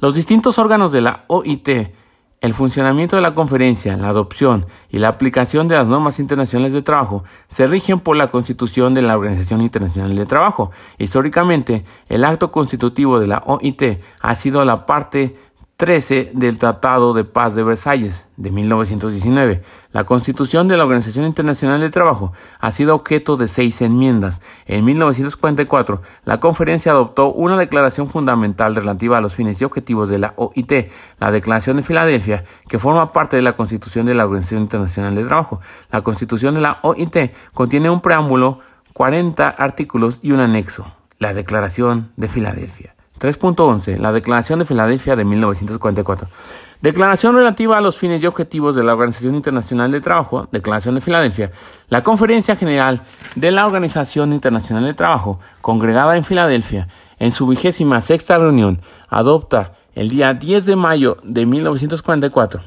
Los 0.00 0.14
distintos 0.14 0.58
órganos 0.58 0.92
de 0.92 1.00
la 1.00 1.24
OIT 1.26 1.68
el 2.40 2.54
funcionamiento 2.54 3.16
de 3.16 3.22
la 3.22 3.34
conferencia, 3.34 3.96
la 3.96 4.10
adopción 4.10 4.66
y 4.90 4.98
la 4.98 5.08
aplicación 5.08 5.66
de 5.66 5.74
las 5.74 5.88
normas 5.88 6.20
internacionales 6.20 6.72
de 6.72 6.82
trabajo 6.82 7.24
se 7.48 7.66
rigen 7.66 7.98
por 7.98 8.16
la 8.16 8.30
Constitución 8.30 8.94
de 8.94 9.02
la 9.02 9.16
Organización 9.16 9.60
Internacional 9.60 10.14
de 10.14 10.24
Trabajo. 10.24 10.70
Históricamente, 10.98 11.84
el 12.08 12.24
acto 12.24 12.52
constitutivo 12.52 13.18
de 13.18 13.26
la 13.26 13.42
OIT 13.44 14.00
ha 14.20 14.34
sido 14.36 14.64
la 14.64 14.86
parte 14.86 15.36
13 15.78 16.32
del 16.34 16.58
Tratado 16.58 17.14
de 17.14 17.22
Paz 17.22 17.54
de 17.54 17.62
Versalles 17.62 18.26
de 18.36 18.50
1919. 18.50 19.62
La 19.92 20.02
Constitución 20.02 20.66
de 20.66 20.76
la 20.76 20.82
Organización 20.82 21.24
Internacional 21.24 21.80
del 21.80 21.92
Trabajo 21.92 22.32
ha 22.58 22.72
sido 22.72 22.96
objeto 22.96 23.36
de 23.36 23.46
seis 23.46 23.80
enmiendas. 23.80 24.40
En 24.66 24.84
1944, 24.84 26.02
la 26.24 26.40
conferencia 26.40 26.90
adoptó 26.90 27.32
una 27.32 27.56
declaración 27.56 28.08
fundamental 28.08 28.74
relativa 28.74 29.18
a 29.18 29.20
los 29.20 29.36
fines 29.36 29.60
y 29.60 29.64
objetivos 29.64 30.08
de 30.08 30.18
la 30.18 30.34
OIT, 30.34 30.90
la 31.20 31.30
Declaración 31.30 31.76
de 31.76 31.84
Filadelfia, 31.84 32.44
que 32.68 32.80
forma 32.80 33.12
parte 33.12 33.36
de 33.36 33.42
la 33.42 33.52
Constitución 33.52 34.04
de 34.06 34.14
la 34.14 34.24
Organización 34.24 34.62
Internacional 34.62 35.14
del 35.14 35.28
Trabajo. 35.28 35.60
La 35.92 36.02
Constitución 36.02 36.56
de 36.56 36.60
la 36.60 36.80
OIT 36.82 37.32
contiene 37.54 37.88
un 37.88 38.00
preámbulo, 38.00 38.58
40 38.94 39.48
artículos 39.48 40.18
y 40.22 40.32
un 40.32 40.40
anexo, 40.40 40.92
la 41.20 41.34
Declaración 41.34 42.10
de 42.16 42.26
Filadelfia. 42.26 42.97
3.11. 43.18 43.98
La 43.98 44.12
Declaración 44.12 44.58
de 44.58 44.64
Filadelfia 44.64 45.16
de 45.16 45.24
1944. 45.24 46.28
Declaración 46.80 47.34
relativa 47.34 47.76
a 47.76 47.80
los 47.80 47.98
fines 47.98 48.22
y 48.22 48.26
objetivos 48.26 48.76
de 48.76 48.84
la 48.84 48.92
Organización 48.92 49.34
Internacional 49.34 49.90
de 49.90 50.00
Trabajo, 50.00 50.48
Declaración 50.52 50.94
de 50.94 51.00
Filadelfia. 51.00 51.50
La 51.88 52.04
Conferencia 52.04 52.56
General 52.56 53.00
de 53.34 53.50
la 53.50 53.66
Organización 53.66 54.32
Internacional 54.32 54.84
de 54.84 54.94
Trabajo, 54.94 55.40
congregada 55.60 56.16
en 56.16 56.24
Filadelfia, 56.24 56.88
en 57.18 57.32
su 57.32 57.46
vigésima 57.46 58.00
sexta 58.00 58.38
reunión, 58.38 58.80
adopta 59.08 59.72
el 59.94 60.08
día 60.08 60.34
10 60.34 60.66
de 60.66 60.76
mayo 60.76 61.16
de 61.24 61.46
1944 61.46 62.62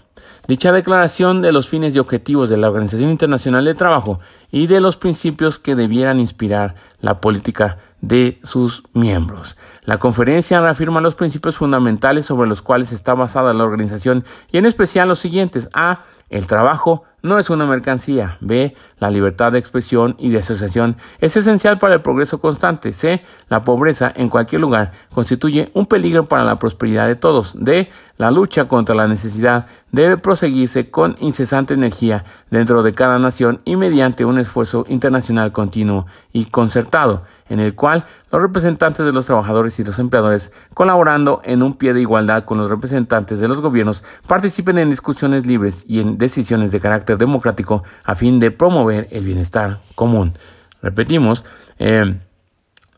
dicha 0.47 0.71
declaración 0.71 1.41
de 1.41 1.51
los 1.51 1.67
fines 1.69 1.95
y 1.95 1.99
objetivos 1.99 2.49
de 2.49 2.57
la 2.57 2.69
Organización 2.69 3.09
Internacional 3.09 3.65
de 3.65 3.75
Trabajo 3.75 4.19
y 4.51 4.67
de 4.67 4.81
los 4.81 4.97
principios 4.97 5.59
que 5.59 5.75
debieran 5.75 6.19
inspirar 6.19 6.75
la 6.99 7.21
política 7.21 7.77
de 8.01 8.39
sus 8.43 8.83
miembros. 8.93 9.55
La 9.83 9.97
conferencia 9.97 10.59
reafirma 10.59 11.01
los 11.01 11.15
principios 11.15 11.55
fundamentales 11.55 12.25
sobre 12.25 12.49
los 12.49 12.61
cuales 12.61 12.91
está 12.91 13.13
basada 13.13 13.53
la 13.53 13.63
organización 13.63 14.25
y 14.51 14.57
en 14.57 14.65
especial 14.65 15.07
los 15.07 15.19
siguientes. 15.19 15.69
A. 15.73 16.03
El 16.29 16.47
trabajo 16.47 17.03
no 17.23 17.39
es 17.39 17.49
una 17.49 17.65
mercancía. 17.65 18.37
B. 18.39 18.75
La 18.99 19.11
libertad 19.11 19.51
de 19.51 19.59
expresión 19.59 20.15
y 20.17 20.29
de 20.29 20.39
asociación 20.39 20.97
es 21.19 21.35
esencial 21.35 21.77
para 21.77 21.95
el 21.95 22.01
progreso 22.01 22.39
constante. 22.39 22.93
C. 22.93 23.21
La 23.49 23.63
pobreza 23.63 24.11
en 24.15 24.29
cualquier 24.29 24.61
lugar 24.61 24.91
constituye 25.13 25.69
un 25.73 25.85
peligro 25.85 26.27
para 26.27 26.43
la 26.43 26.57
prosperidad 26.57 27.07
de 27.07 27.15
todos. 27.15 27.53
D. 27.59 27.89
La 28.21 28.29
lucha 28.29 28.65
contra 28.67 28.93
la 28.93 29.07
necesidad 29.07 29.65
debe 29.91 30.15
proseguirse 30.15 30.91
con 30.91 31.15
incesante 31.21 31.73
energía 31.73 32.23
dentro 32.51 32.83
de 32.83 32.93
cada 32.93 33.17
nación 33.17 33.61
y 33.65 33.77
mediante 33.77 34.25
un 34.25 34.37
esfuerzo 34.37 34.85
internacional 34.89 35.51
continuo 35.51 36.05
y 36.31 36.45
concertado, 36.45 37.23
en 37.49 37.59
el 37.59 37.73
cual 37.73 38.05
los 38.31 38.39
representantes 38.39 39.07
de 39.07 39.11
los 39.11 39.25
trabajadores 39.25 39.79
y 39.79 39.83
los 39.83 39.97
empleadores, 39.97 40.51
colaborando 40.75 41.41
en 41.45 41.63
un 41.63 41.73
pie 41.73 41.93
de 41.93 42.01
igualdad 42.01 42.45
con 42.45 42.59
los 42.59 42.69
representantes 42.69 43.39
de 43.39 43.47
los 43.47 43.59
gobiernos, 43.59 44.03
participen 44.27 44.77
en 44.77 44.91
discusiones 44.91 45.47
libres 45.47 45.83
y 45.87 45.99
en 45.99 46.19
decisiones 46.19 46.71
de 46.71 46.79
carácter 46.79 47.17
democrático 47.17 47.81
a 48.03 48.13
fin 48.13 48.39
de 48.39 48.51
promover 48.51 49.07
el 49.09 49.25
bienestar 49.25 49.79
común. 49.95 50.37
Repetimos, 50.83 51.43
eh, 51.79 52.19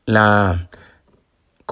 la 0.05 0.67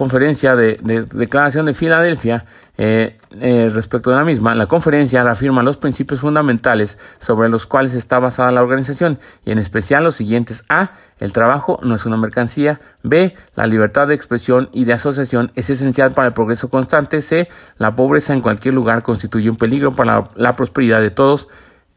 conferencia 0.02 0.56
de, 0.56 0.80
declaración 1.14 1.68
de 1.68 1.76
Filadelfia 1.76 2.46
eh, 2.76 3.20
eh, 3.40 3.70
respecto 3.72 4.10
de 4.10 4.16
la 4.16 4.24
misma, 4.24 4.56
la 4.56 4.66
conferencia 4.66 5.24
reafirma 5.24 5.62
los 5.62 5.78
principios 5.78 6.22
fundamentales 6.22 6.98
sobre 7.20 7.50
los 7.50 7.68
cuales 7.68 7.94
está 7.94 8.18
basada 8.18 8.50
la 8.50 8.64
organización 8.64 9.20
y 9.46 9.52
en 9.52 9.60
especial 9.60 10.04
los 10.04 10.16
siguientes 10.16 10.64
A. 10.70 10.94
El 11.20 11.34
trabajo 11.34 11.80
no 11.84 11.94
es 11.94 12.08
una 12.08 12.18
mercancía. 12.18 12.82
B. 13.04 13.36
La 13.56 13.68
libertad 13.68 14.08
de 14.08 14.16
expresión 14.16 14.70
y 14.74 14.86
de 14.86 14.94
asociación 14.94 15.52
es 15.54 15.70
esencial 15.70 16.14
para 16.14 16.30
el 16.30 16.34
progreso 16.34 16.72
constante. 16.72 17.22
C. 17.22 17.48
La 17.78 17.96
pobreza 17.96 18.34
en 18.34 18.42
cualquier 18.42 18.74
lugar 18.74 19.04
constituye 19.04 19.52
un 19.52 19.58
peligro 19.58 19.96
para 19.96 20.32
la 20.36 20.56
prosperidad 20.56 21.00
de 21.00 21.12
todos. 21.12 21.48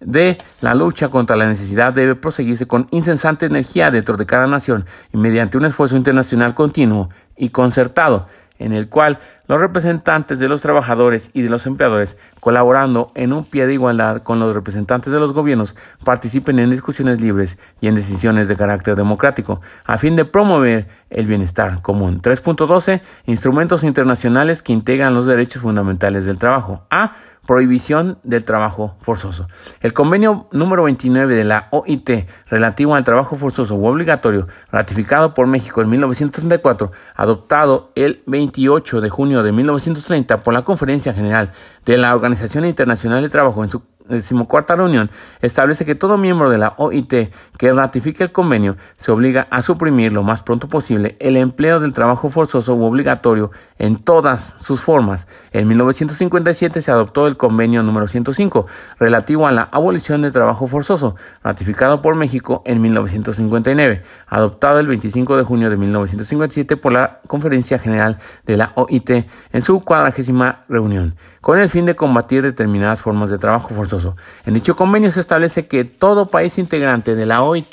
D. 0.00 0.37
La 0.61 0.75
lucha 0.75 1.08
contra 1.08 1.37
la 1.37 1.46
necesidad 1.46 1.94
debe 1.94 2.16
proseguirse 2.16 2.66
con 2.66 2.87
incesante 2.90 3.46
energía 3.46 3.90
dentro 3.90 4.18
de 4.18 4.26
cada 4.26 4.46
nación 4.46 4.84
y 5.11 5.16
mediante 5.16 5.56
un 5.56 5.64
esfuerzo 5.64 5.96
internacional 5.96 6.52
continuo 6.54 7.08
y 7.37 7.50
concertado, 7.50 8.26
en 8.59 8.73
el 8.73 8.88
cual 8.88 9.19
los 9.47 9.61
representantes 9.61 10.38
de 10.38 10.49
los 10.49 10.62
trabajadores 10.62 11.31
y 11.35 11.43
de 11.43 11.50
los 11.50 11.67
empleadores, 11.67 12.17
colaborando 12.41 13.11
en 13.14 13.33
un 13.33 13.45
pie 13.45 13.67
de 13.67 13.75
igualdad 13.75 14.23
con 14.23 14.41
los 14.41 14.55
representantes 14.55 15.12
de 15.12 15.21
los 15.21 15.33
gobiernos, 15.33 15.75
participen 16.05 16.59
en 16.59 16.71
discusiones 16.71 17.21
libres 17.21 17.59
y 17.81 17.88
en 17.88 17.95
decisiones 17.95 18.49
de 18.49 18.57
carácter 18.57 18.97
democrático, 18.97 19.61
a 19.85 19.99
fin 19.99 20.17
de 20.17 20.25
promover 20.25 20.88
el 21.11 21.26
bienestar 21.26 21.83
común. 21.83 22.23
3.12. 22.23 23.03
Instrumentos 23.26 23.85
internacionales 23.85 24.62
que 24.62 24.73
integran 24.73 25.14
los 25.14 25.26
derechos 25.26 25.62
fundamentales 25.62 26.25
del 26.25 26.38
trabajo. 26.38 26.87
A 26.91 27.14
prohibición 27.47 28.19
del 28.23 28.45
trabajo 28.45 28.97
forzoso. 29.01 29.49
El 29.81 29.93
convenio 29.93 30.49
número 30.53 30.85
29 30.85 31.35
de 31.35 31.45
la 31.45 31.69
OIT 31.71 32.27
relativo 32.49 32.95
al 32.95 33.05
trabajo 33.05 33.37
forzoso 33.37 33.75
u 33.75 33.87
obligatorio, 33.87 34.49
ratificado 34.71 35.35
por 35.35 35.47
México 35.47 35.83
en 35.83 35.91
1934, 35.91 36.93
adoptado 37.15 37.93
el 37.95 38.23
28 38.27 39.01
de 39.01 39.11
junio 39.11 39.43
de 39.43 39.53
1930 39.53 40.39
por 40.43 40.55
la 40.55 40.63
Conferencia 40.63 41.15
General 41.15 41.53
de 41.85 41.99
la 41.99 42.15
Organización 42.15 42.65
Internacional 42.65 43.23
de 43.23 43.29
Trabajo 43.29 43.63
en 43.63 43.71
su 43.71 43.83
decimocuarta 44.08 44.76
reunión 44.76 45.11
establece 45.40 45.84
que 45.84 45.94
todo 45.94 46.18
miembro 46.18 46.50
de 46.50 46.58
la 46.58 46.75
OIT 46.76 47.30
que 47.56 47.73
ratifique 47.73 48.25
el 48.25 48.32
convenio 48.32 48.76
se 48.96 49.12
obliga 49.12 49.46
a 49.50 49.62
suprimir 49.62 50.12
lo 50.12 50.23
más 50.23 50.42
pronto 50.42 50.68
posible 50.68 51.16
el 51.20 51.37
empleo 51.37 51.80
del 51.80 51.92
trabajo 51.92 52.28
forzoso 52.28 52.75
u 52.75 52.84
obligatorio 52.84 53.50
en 53.78 53.96
todas 53.96 54.56
sus 54.61 54.80
formas. 54.80 55.26
En 55.52 55.66
1957 55.68 56.82
se 56.82 56.90
adoptó 56.90 57.26
el 57.26 57.37
convenio 57.37 57.82
número 57.82 58.06
105 58.06 58.66
relativo 58.99 59.46
a 59.46 59.52
la 59.52 59.62
abolición 59.62 60.23
del 60.23 60.32
trabajo 60.32 60.66
forzoso, 60.66 61.16
ratificado 61.42 62.02
por 62.02 62.14
México 62.14 62.62
en 62.66 62.80
1959, 62.80 64.02
adoptado 64.28 64.80
el 64.80 64.87
25 64.87 65.37
de 65.37 65.42
junio 65.44 65.70
de 65.70 65.76
1957 65.76 66.76
por 66.76 66.92
la 66.92 67.20
Conferencia 67.26 67.78
General 67.78 68.18
de 68.46 68.56
la 68.56 68.73
OIT 68.75 69.11
en 69.52 69.62
su 69.62 69.80
cuadragésima 69.80 70.64
reunión, 70.68 71.16
con 71.45 71.59
el 71.59 71.69
fin 71.69 71.85
de 71.85 71.95
combatir 71.95 72.41
determinadas 72.41 73.03
formas 73.03 73.29
de 73.29 73.37
trabajo 73.37 73.69
forzoso. 73.75 74.17
En 74.47 74.55
dicho 74.55 74.77
convenio 74.77 75.13
se 75.13 75.21
establece 75.21 75.67
que 75.67 75.85
todo 75.85 76.25
país 76.25 76.57
integrante 76.57 77.15
de 77.15 77.27
la 77.27 77.43
OIT 77.43 77.69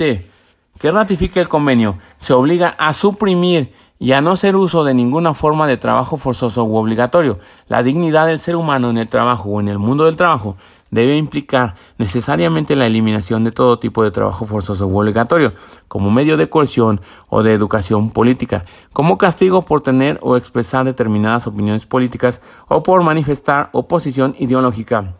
que 0.77 0.91
ratifique 0.91 1.39
el 1.39 1.47
convenio 1.47 1.97
se 2.17 2.33
obliga 2.33 2.75
a 2.77 2.91
suprimir 2.91 3.73
y 3.97 4.11
a 4.11 4.19
no 4.19 4.31
hacer 4.31 4.57
uso 4.57 4.83
de 4.83 4.93
ninguna 4.93 5.33
forma 5.33 5.67
de 5.67 5.77
trabajo 5.77 6.17
forzoso 6.17 6.65
u 6.65 6.75
obligatorio. 6.75 7.39
La 7.69 7.81
dignidad 7.81 8.27
del 8.27 8.39
ser 8.39 8.57
humano 8.57 8.89
en 8.89 8.97
el 8.97 9.07
trabajo 9.07 9.47
o 9.47 9.61
en 9.61 9.69
el 9.69 9.79
mundo 9.79 10.03
del 10.03 10.17
trabajo 10.17 10.57
debe 10.91 11.17
implicar 11.17 11.75
necesariamente 11.97 12.75
la 12.75 12.85
eliminación 12.85 13.43
de 13.43 13.51
todo 13.51 13.79
tipo 13.79 14.03
de 14.03 14.11
trabajo 14.11 14.45
forzoso 14.45 14.85
u 14.87 14.99
obligatorio, 14.99 15.53
como 15.87 16.11
medio 16.11 16.37
de 16.37 16.49
coerción 16.49 17.01
o 17.29 17.41
de 17.43 17.53
educación 17.53 18.11
política, 18.11 18.63
como 18.93 19.17
castigo 19.17 19.63
por 19.63 19.81
tener 19.81 20.19
o 20.21 20.37
expresar 20.37 20.85
determinadas 20.85 21.47
opiniones 21.47 21.85
políticas 21.85 22.41
o 22.67 22.83
por 22.83 23.03
manifestar 23.03 23.69
oposición 23.71 24.35
ideológica 24.37 25.15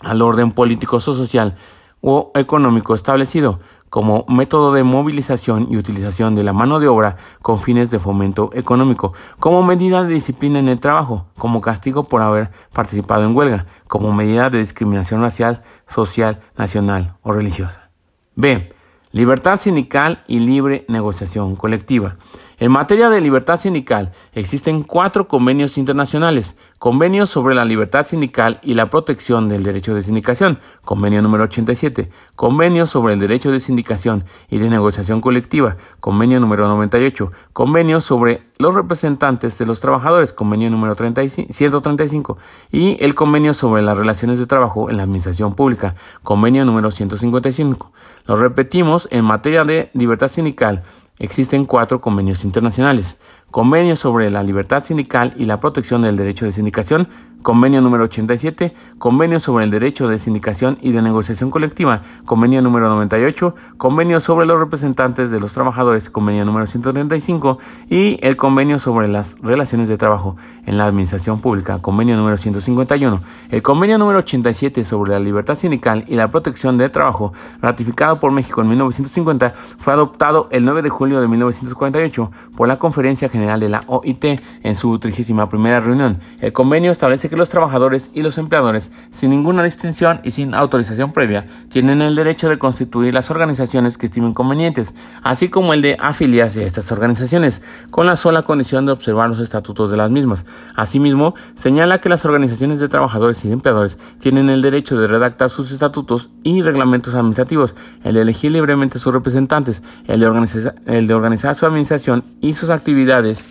al 0.00 0.20
orden 0.20 0.52
político, 0.52 1.00
social 1.00 1.56
o 2.00 2.30
económico 2.34 2.94
establecido, 2.94 3.60
como 3.94 4.24
método 4.26 4.74
de 4.74 4.82
movilización 4.82 5.68
y 5.70 5.76
utilización 5.76 6.34
de 6.34 6.42
la 6.42 6.52
mano 6.52 6.80
de 6.80 6.88
obra 6.88 7.16
con 7.40 7.60
fines 7.60 7.92
de 7.92 8.00
fomento 8.00 8.50
económico, 8.52 9.12
como 9.38 9.62
medida 9.62 10.02
de 10.02 10.12
disciplina 10.12 10.58
en 10.58 10.66
el 10.66 10.80
trabajo, 10.80 11.26
como 11.38 11.60
castigo 11.60 12.02
por 12.02 12.20
haber 12.20 12.50
participado 12.72 13.24
en 13.24 13.36
huelga, 13.36 13.66
como 13.86 14.12
medida 14.12 14.50
de 14.50 14.58
discriminación 14.58 15.20
racial, 15.20 15.62
social, 15.86 16.40
nacional 16.56 17.14
o 17.22 17.32
religiosa. 17.32 17.92
B. 18.34 18.74
Libertad 19.12 19.58
sindical 19.58 20.24
y 20.26 20.40
libre 20.40 20.84
negociación 20.88 21.54
colectiva. 21.54 22.16
En 22.64 22.72
materia 22.72 23.10
de 23.10 23.20
libertad 23.20 23.60
sindical, 23.60 24.12
existen 24.32 24.84
cuatro 24.84 25.28
convenios 25.28 25.76
internacionales. 25.76 26.56
Convenio 26.78 27.26
sobre 27.26 27.54
la 27.54 27.66
libertad 27.66 28.06
sindical 28.06 28.58
y 28.62 28.72
la 28.72 28.86
protección 28.86 29.50
del 29.50 29.62
derecho 29.62 29.94
de 29.94 30.02
sindicación, 30.02 30.60
convenio 30.82 31.20
número 31.20 31.44
87. 31.44 32.08
Convenio 32.36 32.86
sobre 32.86 33.12
el 33.12 33.20
derecho 33.20 33.50
de 33.50 33.60
sindicación 33.60 34.24
y 34.48 34.56
de 34.56 34.70
negociación 34.70 35.20
colectiva, 35.20 35.76
convenio 36.00 36.40
número 36.40 36.66
98. 36.68 37.32
Convenio 37.52 38.00
sobre 38.00 38.44
los 38.56 38.74
representantes 38.74 39.58
de 39.58 39.66
los 39.66 39.80
trabajadores, 39.80 40.32
convenio 40.32 40.70
número 40.70 40.94
135. 40.94 42.38
Y 42.72 42.96
el 43.04 43.14
convenio 43.14 43.52
sobre 43.52 43.82
las 43.82 43.98
relaciones 43.98 44.38
de 44.38 44.46
trabajo 44.46 44.88
en 44.88 44.96
la 44.96 45.02
administración 45.02 45.54
pública, 45.54 45.96
convenio 46.22 46.64
número 46.64 46.90
155. 46.90 47.92
Lo 48.26 48.36
repetimos, 48.36 49.06
en 49.10 49.26
materia 49.26 49.64
de 49.64 49.90
libertad 49.92 50.28
sindical, 50.28 50.82
Existen 51.18 51.64
cuatro 51.64 52.00
convenios 52.00 52.44
internacionales. 52.44 53.16
Convenio 53.50 53.94
sobre 53.94 54.30
la 54.30 54.42
libertad 54.42 54.82
sindical 54.82 55.32
y 55.36 55.44
la 55.44 55.60
protección 55.60 56.02
del 56.02 56.16
derecho 56.16 56.44
de 56.44 56.52
sindicación, 56.52 57.08
Convenio 57.44 57.82
número 57.82 58.04
87, 58.04 58.74
Convenio 58.96 59.38
sobre 59.38 59.66
el 59.66 59.70
derecho 59.70 60.08
de 60.08 60.18
sindicación 60.18 60.78
y 60.80 60.92
de 60.92 61.02
negociación 61.02 61.50
colectiva, 61.50 62.00
Convenio 62.24 62.62
número 62.62 62.88
98, 62.88 63.54
Convenio 63.76 64.18
sobre 64.20 64.46
los 64.46 64.58
representantes 64.58 65.30
de 65.30 65.40
los 65.40 65.52
trabajadores, 65.52 66.08
Convenio 66.08 66.46
número 66.46 66.66
135 66.66 67.58
y 67.90 68.16
el 68.22 68.38
Convenio 68.38 68.78
sobre 68.78 69.08
las 69.08 69.36
relaciones 69.42 69.90
de 69.90 69.98
trabajo 69.98 70.38
en 70.64 70.78
la 70.78 70.86
administración 70.86 71.42
pública, 71.42 71.82
Convenio 71.82 72.16
número 72.16 72.38
151. 72.38 73.20
El 73.50 73.60
Convenio 73.60 73.98
número 73.98 74.20
87 74.20 74.82
sobre 74.86 75.12
la 75.12 75.20
libertad 75.20 75.54
sindical 75.54 76.06
y 76.08 76.14
la 76.14 76.30
protección 76.30 76.78
del 76.78 76.90
trabajo, 76.90 77.34
ratificado 77.60 78.20
por 78.20 78.32
México 78.32 78.62
en 78.62 78.70
1950, 78.70 79.50
fue 79.78 79.92
adoptado 79.92 80.48
el 80.50 80.64
9 80.64 80.80
de 80.80 80.88
julio 80.88 81.20
de 81.20 81.28
1948 81.28 82.30
por 82.56 82.68
la 82.68 82.78
Conferencia 82.78 83.28
General 83.28 83.60
de 83.60 83.68
la 83.68 83.82
OIT 83.86 84.24
en 84.62 84.74
su 84.74 84.98
31 84.98 85.46
primera 85.50 85.80
reunión. 85.80 86.20
El 86.40 86.54
convenio 86.54 86.90
establece 86.90 87.28
que 87.28 87.33
los 87.36 87.48
trabajadores 87.48 88.10
y 88.14 88.22
los 88.22 88.38
empleadores, 88.38 88.90
sin 89.10 89.30
ninguna 89.30 89.62
distinción 89.62 90.20
y 90.24 90.30
sin 90.30 90.54
autorización 90.54 91.12
previa, 91.12 91.46
tienen 91.68 92.02
el 92.02 92.14
derecho 92.14 92.48
de 92.48 92.58
constituir 92.58 93.14
las 93.14 93.30
organizaciones 93.30 93.98
que 93.98 94.06
estimen 94.06 94.32
convenientes, 94.32 94.94
así 95.22 95.48
como 95.48 95.74
el 95.74 95.82
de 95.82 95.96
afiliarse 96.00 96.64
a 96.64 96.66
estas 96.66 96.90
organizaciones, 96.92 97.62
con 97.90 98.06
la 98.06 98.16
sola 98.16 98.42
condición 98.42 98.86
de 98.86 98.92
observar 98.92 99.28
los 99.28 99.40
estatutos 99.40 99.90
de 99.90 99.96
las 99.96 100.10
mismas. 100.10 100.46
Asimismo, 100.76 101.34
señala 101.54 102.00
que 102.00 102.08
las 102.08 102.24
organizaciones 102.24 102.80
de 102.80 102.88
trabajadores 102.88 103.44
y 103.44 103.52
empleadores 103.52 103.98
tienen 104.18 104.50
el 104.50 104.62
derecho 104.62 104.98
de 104.98 105.06
redactar 105.06 105.50
sus 105.50 105.72
estatutos 105.72 106.30
y 106.42 106.62
reglamentos 106.62 107.14
administrativos, 107.14 107.74
el 108.02 108.14
de 108.14 108.22
elegir 108.22 108.52
libremente 108.52 108.98
sus 108.98 109.12
representantes, 109.12 109.82
el 110.06 110.20
de 110.20 110.26
organizar, 110.26 110.74
el 110.86 111.06
de 111.06 111.14
organizar 111.14 111.54
su 111.54 111.66
administración 111.66 112.24
y 112.40 112.54
sus 112.54 112.70
actividades 112.70 113.44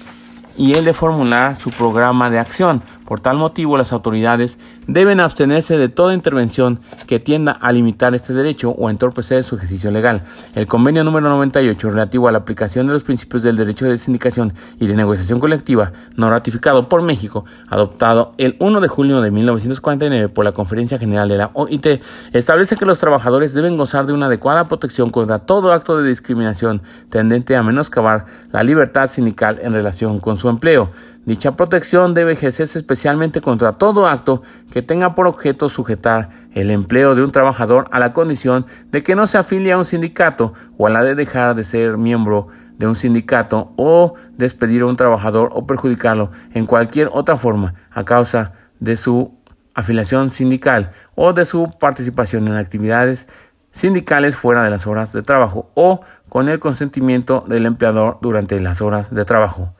y 0.58 0.74
el 0.74 0.86
de 0.86 0.94
formular 0.94 1.56
su 1.56 1.72
programa 1.72 2.30
de 2.30 2.40
acción. 2.40 2.84
Por 3.05 3.19
tal 3.19 3.38
motivo, 3.38 3.77
las 3.77 3.93
autoridades 3.93 4.57
deben 4.88 5.19
abstenerse 5.19 5.77
de 5.77 5.89
toda 5.89 6.13
intervención 6.13 6.79
que 7.07 7.19
tienda 7.19 7.51
a 7.51 7.72
limitar 7.72 8.15
este 8.15 8.33
derecho 8.33 8.72
o 8.72 8.89
entorpecer 8.89 9.43
su 9.43 9.55
ejercicio 9.55 9.91
legal. 9.91 10.24
El 10.55 10.67
convenio 10.67 11.03
número 11.03 11.29
98 11.29 11.89
relativo 11.89 12.27
a 12.27 12.31
la 12.31 12.39
aplicación 12.39 12.88
de 12.88 12.93
los 12.93 13.03
principios 13.03 13.43
del 13.43 13.55
derecho 13.55 13.86
de 13.86 13.98
sindicación 13.98 14.53
y 14.79 14.88
de 14.88 14.95
negociación 14.95 15.39
colectiva, 15.39 15.91
no 16.15 16.29
ratificado 16.29 16.89
por 16.89 17.01
México, 17.01 17.45
adoptado 17.69 18.31
el 18.38 18.55
1 18.60 18.81
de 18.81 18.88
julio 18.88 19.22
de 19.22 19.31
1949 19.31 20.29
por 20.29 20.45
la 20.45 20.51
Conferencia 20.51 20.98
General 20.98 21.27
de 21.27 21.38
la 21.38 21.51
OIT, 21.53 22.01
establece 22.33 22.77
que 22.77 22.86
los 22.86 23.00
trabajadores 23.00 23.53
deben 23.53 23.77
gozar 23.77 24.05
de 24.05 24.13
una 24.13 24.27
adecuada 24.27 24.65
protección 24.65 25.10
contra 25.10 25.39
todo 25.39 25.74
acto 25.74 25.98
de 25.98 26.07
discriminación 26.07 26.81
tendente 27.10 27.55
a 27.55 27.63
menoscabar 27.63 28.25
la 28.51 28.63
libertad 28.63 29.07
sindical 29.07 29.60
en 29.62 29.74
relación 29.74 30.19
con 30.19 30.38
su 30.38 30.50
empleo. 30.50 30.91
Dicha 31.25 31.53
protección 31.53 32.13
debe 32.13 32.34
ejercerse 32.34 32.77
especialmente 32.77 33.39
contra 33.39 33.74
todo 33.74 34.08
acto 34.08 34.42
que 34.72 34.82
tenga 34.82 35.15
por 35.15 35.25
objeto 35.25 35.70
sujetar 35.70 36.30
el 36.53 36.70
empleo 36.70 37.15
de 37.15 37.24
un 37.24 37.32
trabajador 37.32 37.88
a 37.92 38.00
la 38.00 38.12
condición 38.12 38.65
de 38.92 39.03
que 39.03 39.15
no 39.15 39.25
se 39.25 39.38
afilie 39.38 39.72
a 39.72 39.77
un 39.77 39.86
sindicato 39.86 40.53
o 40.77 40.86
a 40.86 40.89
la 40.89 41.01
de 41.01 41.15
dejar 41.15 41.56
de 41.56 41.63
ser 41.63 41.98
miembro 41.98 42.50
de 42.77 42.88
un 42.88 42.96
sindicato 42.96 43.74
o 43.77 44.15
despedir 44.36 44.82
a 44.82 44.88
un 44.88 44.98
trabajador 44.98 45.50
o 45.53 45.65
perjudicarlo 45.65 46.32
en 46.53 46.65
cualquier 46.65 47.08
otra 47.13 47.38
forma 47.38 47.75
a 47.92 48.03
causa 48.03 48.51
de 48.82 48.98
su 48.98 49.34
afiliación 49.74 50.30
sindical 50.30 50.92
o 51.15 51.32
de 51.32 51.46
su 51.46 51.72
participación 51.80 52.50
en 52.50 52.56
actividades 52.56 53.30
sindicales 53.72 54.36
fuera 54.36 54.63
de 54.63 54.70
las 54.70 54.88
horas 54.88 55.13
de 55.13 55.24
trabajo 55.24 55.72
o 55.74 56.01
con 56.27 56.50
el 56.50 56.60
consentimiento 56.60 57.46
del 57.48 57.65
empleador 57.65 58.18
durante 58.22 58.60
las 58.60 58.82
horas 58.82 59.13
de 59.13 59.24
trabajo. 59.24 59.74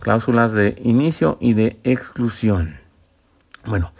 Cláusulas 0.00 0.52
de 0.52 0.76
inicio 0.84 1.38
y 1.40 1.54
de 1.54 1.78
exclusión. 1.84 2.78
Bueno, 3.64 3.92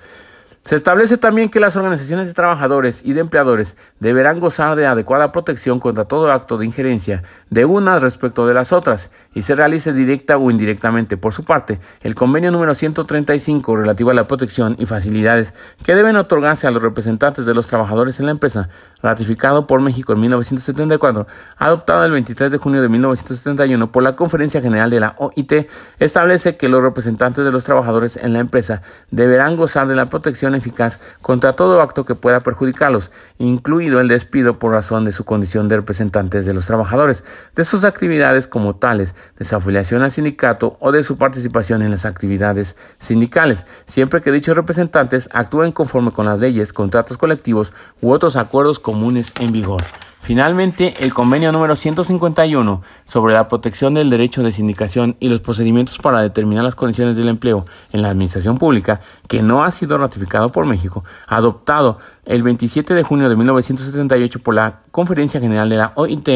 se 0.69 0.75
establece 0.75 1.17
también 1.17 1.49
que 1.49 1.61
las 1.61 1.77
organizaciones 1.77 2.27
de 2.27 2.35
trabajadores 2.35 3.01
y 3.03 3.15
de 3.15 3.21
empleadores 3.21 3.75
deberán 4.01 4.39
gozar 4.39 4.77
de 4.77 4.87
adecuada 4.87 5.33
protección 5.33 5.79
contra 5.79 6.05
todo 6.05 6.31
acto 6.31 6.59
de 6.59 6.67
injerencia 6.67 7.23
de 7.49 7.65
unas 7.65 8.03
respecto 8.03 8.47
de 8.47 8.53
las 8.53 8.71
otras 8.71 9.11
y 9.33 9.41
se 9.41 9.55
realice 9.55 9.95
directa 9.95 10.37
o 10.37 10.51
indirectamente. 10.51 11.17
Por 11.17 11.33
su 11.33 11.45
parte, 11.45 11.81
el 12.03 12.15
convenio 12.15 12.51
número 12.51 12.75
135 12.75 13.77
relativo 13.77 14.11
a 14.11 14.15
la 14.15 14.27
protección 14.27 14.77
y 14.79 14.85
facilidades 14.85 15.55
que 15.83 15.95
deben 15.95 16.17
otorgarse 16.17 16.67
a 16.67 16.71
los 16.71 16.83
representantes 16.83 17.47
de 17.47 17.55
los 17.55 17.67
trabajadores 17.67 18.21
en 18.21 18.27
la 18.27 18.33
empresa, 18.33 18.69
ratificado 19.03 19.67
por 19.67 19.81
México 19.81 20.13
en 20.13 20.21
1974, 20.21 21.27
adoptado 21.57 22.05
el 22.05 22.13
23 22.13 22.53
de 22.53 22.59
junio 22.59 22.83
de 22.83 22.91
1971 22.91 23.91
por 23.91 24.03
la 24.03 24.17
Conferencia 24.17 24.61
General 24.61 24.91
de 24.91 25.01
la 25.01 25.15
OIT, 25.17 25.67
establece 25.99 26.59
que 26.59 26.69
los 26.69 26.83
representantes 26.83 27.43
de 27.43 27.53
los 27.53 27.65
trabajadores 27.65 28.19
en 28.19 28.35
la 28.35 28.41
empresa 28.41 28.83
deberán 29.11 29.57
gozar 29.57 29.89
de 29.89 29.95
la 29.95 30.11
protección 30.11 30.58
eficaz 30.59 31.01
contra 31.23 31.55
todo 31.55 31.81
acto 31.81 32.05
que 32.05 32.15
pueda 32.15 32.41
perjudicarlos, 32.41 33.11
incluido 33.39 34.01
el 34.01 34.09
despido 34.09 34.59
por 34.59 34.73
razón 34.73 35.05
de 35.05 35.13
su 35.13 35.25
condición 35.25 35.69
de 35.69 35.77
representantes 35.77 36.45
de 36.47 36.55
los 36.55 36.67
trabajadores, 36.67 37.25
de 37.57 37.65
sus 37.65 37.85
actividades 37.85 38.47
como 38.47 38.77
tales, 38.77 39.15
de 39.39 39.45
su 39.45 39.57
afiliación 39.57 40.03
al 40.03 40.11
sindicato 40.11 40.77
o 40.81 40.93
de 40.93 41.03
su 41.03 41.17
participación 41.17 41.83
en 41.83 41.91
las 41.91 42.05
actividades 42.05 42.77
sindicales, 42.99 43.65
siempre 43.87 44.21
que 44.21 44.33
dichos 44.33 44.57
representantes 44.57 45.29
actúen 45.33 45.73
conforme 45.73 46.13
con 46.13 46.27
las 46.27 46.41
leyes, 46.41 46.73
contratos 46.73 47.19
colectivos 47.19 47.73
u 48.01 48.11
otros 48.11 48.37
acuerdos 48.37 48.79
comunes 48.79 49.33
en 49.39 49.53
vigor. 49.53 49.83
Finalmente, 50.29 50.93
el 51.01 51.15
convenio 51.15 51.53
número 51.53 51.75
151 51.75 52.83
sobre 53.07 53.33
la 53.33 53.49
protección 53.49 53.95
del 53.95 54.11
derecho 54.11 54.43
de 54.43 54.53
sindicación 54.53 55.17
y 55.21 55.31
los 55.31 55.41
procedimientos 55.41 55.97
para 55.97 56.21
determinar 56.21 56.65
las 56.65 56.75
condiciones 56.75 57.17
del 57.17 57.29
empleo 57.29 57.65
en 57.95 58.03
la 58.03 58.11
administración 58.11 58.59
pública, 58.59 59.01
que 59.27 59.41
no 59.41 59.65
ha 59.65 59.71
sido 59.71 59.97
ratificado 59.97 60.53
por 60.53 60.67
México, 60.67 61.03
adoptado 61.29 61.99
el 62.27 62.43
27 62.43 62.93
de 62.93 63.03
junio 63.05 63.31
de 63.31 63.37
1978 63.37 64.41
por 64.41 64.53
la 64.53 64.81
Conferencia 64.91 65.41
General 65.41 65.67
de 65.67 65.79
la 65.79 65.93
OIT, 65.95 66.29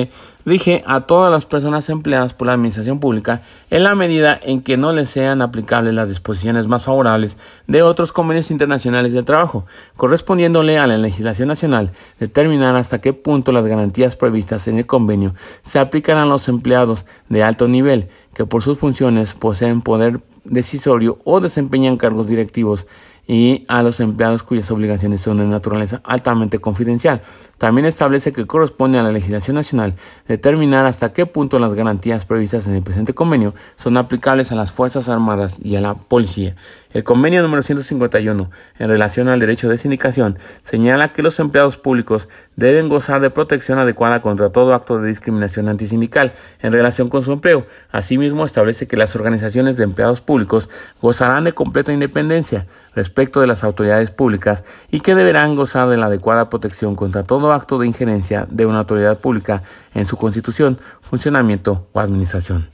rige 0.44 0.82
a 0.86 1.02
todas 1.02 1.30
las 1.30 1.46
personas 1.46 1.88
empleadas 1.88 2.34
por 2.34 2.46
la 2.46 2.54
administración 2.54 2.98
pública 2.98 3.42
en 3.70 3.84
la 3.84 3.94
medida 3.94 4.38
en 4.42 4.60
que 4.62 4.76
no 4.76 4.92
les 4.92 5.10
sean 5.10 5.42
aplicables 5.42 5.94
las 5.94 6.08
disposiciones 6.08 6.66
más 6.66 6.82
favorables 6.82 7.36
de 7.66 7.82
otros 7.82 8.12
convenios 8.12 8.50
internacionales 8.50 9.12
del 9.12 9.24
trabajo, 9.24 9.66
correspondiéndole 9.96 10.78
a 10.78 10.86
la 10.86 10.98
legislación 10.98 11.48
nacional 11.48 11.90
determinar 12.18 12.76
hasta 12.76 13.00
qué 13.00 13.12
punto 13.12 13.52
las 13.52 13.66
garantías 13.66 14.16
previstas 14.16 14.68
en 14.68 14.78
el 14.78 14.86
convenio 14.86 15.34
se 15.62 15.78
aplican 15.78 16.18
a 16.18 16.26
los 16.26 16.48
empleados 16.48 17.06
de 17.28 17.42
alto 17.42 17.68
nivel 17.68 18.08
que 18.34 18.46
por 18.46 18.62
sus 18.62 18.78
funciones 18.78 19.34
poseen 19.34 19.82
poder 19.82 20.20
decisorio 20.44 21.18
o 21.24 21.40
desempeñan 21.40 21.96
cargos 21.96 22.26
directivos 22.26 22.86
y 23.26 23.64
a 23.68 23.82
los 23.82 24.00
empleados 24.00 24.42
cuyas 24.42 24.70
obligaciones 24.70 25.20
son 25.20 25.36
de 25.36 25.44
naturaleza 25.44 26.00
altamente 26.04 26.58
confidencial. 26.58 27.22
También 27.62 27.84
establece 27.86 28.32
que 28.32 28.44
corresponde 28.44 28.98
a 28.98 29.04
la 29.04 29.12
legislación 29.12 29.54
nacional 29.54 29.94
determinar 30.26 30.84
hasta 30.84 31.12
qué 31.12 31.26
punto 31.26 31.60
las 31.60 31.74
garantías 31.74 32.24
previstas 32.24 32.66
en 32.66 32.74
el 32.74 32.82
presente 32.82 33.14
convenio 33.14 33.54
son 33.76 33.96
aplicables 33.96 34.50
a 34.50 34.56
las 34.56 34.72
Fuerzas 34.72 35.08
Armadas 35.08 35.60
y 35.62 35.76
a 35.76 35.80
la 35.80 35.94
Policía. 35.94 36.56
El 36.92 37.04
convenio 37.04 37.40
número 37.40 37.62
151, 37.62 38.50
en 38.80 38.88
relación 38.88 39.28
al 39.28 39.38
derecho 39.38 39.68
de 39.68 39.78
sindicación, 39.78 40.40
señala 40.64 41.12
que 41.12 41.22
los 41.22 41.38
empleados 41.38 41.78
públicos 41.78 42.28
deben 42.56 42.88
gozar 42.88 43.20
de 43.20 43.30
protección 43.30 43.78
adecuada 43.78 44.22
contra 44.22 44.50
todo 44.50 44.74
acto 44.74 44.98
de 44.98 45.08
discriminación 45.08 45.68
antisindical 45.68 46.32
en 46.60 46.72
relación 46.72 47.08
con 47.08 47.24
su 47.24 47.32
empleo. 47.32 47.66
Asimismo, 47.92 48.44
establece 48.44 48.88
que 48.88 48.96
las 48.96 49.14
organizaciones 49.14 49.76
de 49.76 49.84
empleados 49.84 50.20
públicos 50.20 50.68
gozarán 51.00 51.44
de 51.44 51.52
completa 51.52 51.92
independencia 51.92 52.66
respecto 52.94 53.40
de 53.40 53.46
las 53.46 53.64
autoridades 53.64 54.10
públicas 54.10 54.64
y 54.90 55.00
que 55.00 55.14
deberán 55.14 55.56
gozar 55.56 55.88
de 55.88 55.96
la 55.96 56.06
adecuada 56.06 56.50
protección 56.50 56.94
contra 56.94 57.22
todo 57.22 57.51
acto 57.52 57.78
de 57.78 57.86
injerencia 57.86 58.46
de 58.50 58.66
una 58.66 58.80
autoridad 58.80 59.18
pública 59.18 59.62
en 59.94 60.06
su 60.06 60.16
constitución, 60.16 60.78
funcionamiento 61.00 61.86
o 61.92 62.00
administración. 62.00 62.68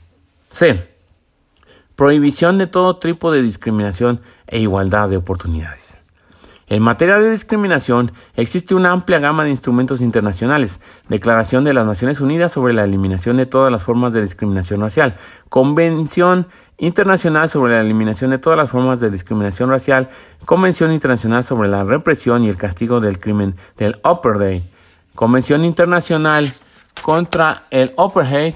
C. 0.51 0.89
Prohibición 1.95 2.57
de 2.57 2.67
todo 2.67 2.97
tipo 2.97 3.31
de 3.31 3.41
discriminación 3.41 4.21
e 4.47 4.59
igualdad 4.59 5.09
de 5.09 5.17
oportunidades. 5.17 5.88
En 6.69 6.83
materia 6.83 7.17
de 7.17 7.31
discriminación 7.31 8.11
existe 8.35 8.75
una 8.75 8.91
amplia 8.91 9.17
gama 9.17 9.43
de 9.43 9.49
instrumentos 9.49 10.01
internacionales, 10.01 10.79
Declaración 11.07 11.63
de 11.63 11.73
las 11.73 11.83
Naciones 11.83 12.21
Unidas 12.21 12.51
sobre 12.51 12.73
la 12.73 12.83
eliminación 12.83 13.37
de 13.37 13.47
todas 13.47 13.71
las 13.71 13.81
formas 13.81 14.13
de 14.13 14.21
discriminación 14.21 14.81
racial, 14.81 15.15
Convención 15.49 16.45
Internacional 16.77 17.49
sobre 17.49 17.73
la 17.73 17.81
Eliminación 17.81 18.29
de 18.29 18.37
todas 18.37 18.55
las 18.55 18.69
formas 18.69 18.99
de 18.99 19.09
discriminación 19.09 19.71
racial, 19.71 20.09
Convención 20.45 20.91
Internacional 20.91 21.43
sobre 21.43 21.69
la 21.69 21.83
Represión 21.83 22.43
y 22.43 22.49
el 22.49 22.57
Castigo 22.57 22.99
del 22.99 23.19
Crimen 23.19 23.55
del 23.75 23.99
Apartheid, 24.03 24.61
Convención 25.15 25.65
Internacional 25.65 26.53
contra 27.01 27.63
el 27.71 27.95
Apartheid 27.97 28.53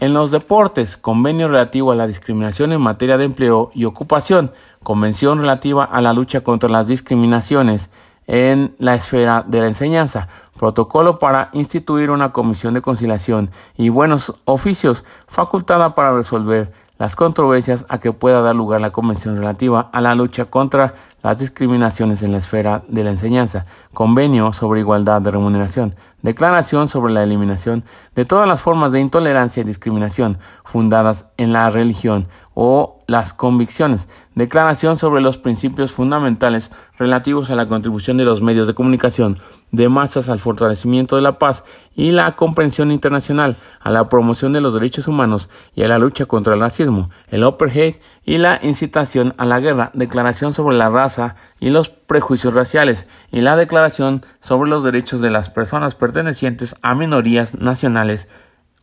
en 0.00 0.12
los 0.12 0.30
deportes, 0.30 0.98
Convenio 0.98 1.48
relativo 1.48 1.92
a 1.92 1.96
la 1.96 2.06
discriminación 2.06 2.72
en 2.72 2.82
materia 2.82 3.16
de 3.16 3.24
empleo 3.24 3.70
y 3.74 3.86
ocupación, 3.86 4.52
Convención 4.84 5.40
relativa 5.40 5.82
a 5.82 6.00
la 6.00 6.12
lucha 6.12 6.42
contra 6.42 6.68
las 6.68 6.86
discriminaciones 6.86 7.88
en 8.26 8.74
la 8.78 8.94
esfera 8.94 9.42
de 9.46 9.60
la 9.60 9.66
enseñanza, 9.66 10.28
protocolo 10.58 11.18
para 11.18 11.48
instituir 11.52 12.10
una 12.10 12.32
comisión 12.32 12.74
de 12.74 12.82
conciliación 12.82 13.50
y 13.76 13.88
buenos 13.88 14.34
oficios 14.44 15.04
facultada 15.26 15.94
para 15.94 16.14
resolver 16.14 16.70
las 16.98 17.16
controversias 17.16 17.86
a 17.88 17.98
que 17.98 18.12
pueda 18.12 18.40
dar 18.40 18.54
lugar 18.54 18.80
la 18.80 18.92
Convención 18.92 19.36
relativa 19.36 19.88
a 19.92 20.00
la 20.00 20.14
lucha 20.14 20.44
contra 20.44 20.94
las 21.22 21.38
discriminaciones 21.38 22.22
en 22.22 22.32
la 22.32 22.38
esfera 22.38 22.82
de 22.86 23.04
la 23.04 23.10
enseñanza, 23.10 23.66
Convenio 23.92 24.52
sobre 24.52 24.80
igualdad 24.80 25.22
de 25.22 25.30
remuneración, 25.30 25.96
Declaración 26.22 26.88
sobre 26.88 27.12
la 27.12 27.22
eliminación 27.22 27.84
de 28.14 28.24
todas 28.24 28.46
las 28.46 28.60
formas 28.60 28.92
de 28.92 29.00
intolerancia 29.00 29.62
y 29.62 29.64
discriminación 29.64 30.38
fundadas 30.64 31.26
en 31.36 31.52
la 31.52 31.70
religión 31.70 32.28
o 32.54 33.00
las 33.06 33.34
convicciones, 33.34 34.08
Declaración 34.34 34.98
sobre 34.98 35.20
los 35.20 35.38
principios 35.38 35.92
fundamentales 35.92 36.72
relativos 36.98 37.50
a 37.50 37.54
la 37.54 37.66
contribución 37.66 38.16
de 38.16 38.24
los 38.24 38.42
medios 38.42 38.66
de 38.66 38.74
comunicación 38.74 39.38
de 39.70 39.88
masas 39.88 40.28
al 40.28 40.40
fortalecimiento 40.40 41.14
de 41.14 41.22
la 41.22 41.38
paz 41.38 41.62
y 41.94 42.10
la 42.10 42.34
comprensión 42.34 42.90
internacional, 42.90 43.56
a 43.80 43.90
la 43.90 44.08
promoción 44.08 44.52
de 44.52 44.60
los 44.60 44.74
derechos 44.74 45.06
humanos 45.06 45.48
y 45.76 45.84
a 45.84 45.88
la 45.88 45.98
lucha 45.98 46.26
contra 46.26 46.54
el 46.54 46.60
racismo, 46.60 47.10
el 47.28 47.44
apartheid 47.44 47.96
y 48.24 48.38
la 48.38 48.58
incitación 48.60 49.34
a 49.36 49.44
la 49.44 49.60
guerra, 49.60 49.90
Declaración 49.94 50.52
sobre 50.52 50.76
la 50.76 50.88
raza 50.88 51.36
y 51.60 51.70
los 51.70 51.90
prejuicios 51.90 52.54
raciales 52.54 53.06
y 53.30 53.40
la 53.40 53.54
Declaración 53.54 54.24
sobre 54.40 54.68
los 54.68 54.82
derechos 54.82 55.20
de 55.20 55.30
las 55.30 55.48
personas 55.48 55.94
pertenecientes 55.94 56.74
a 56.82 56.96
minorías 56.96 57.54
nacionales 57.54 58.03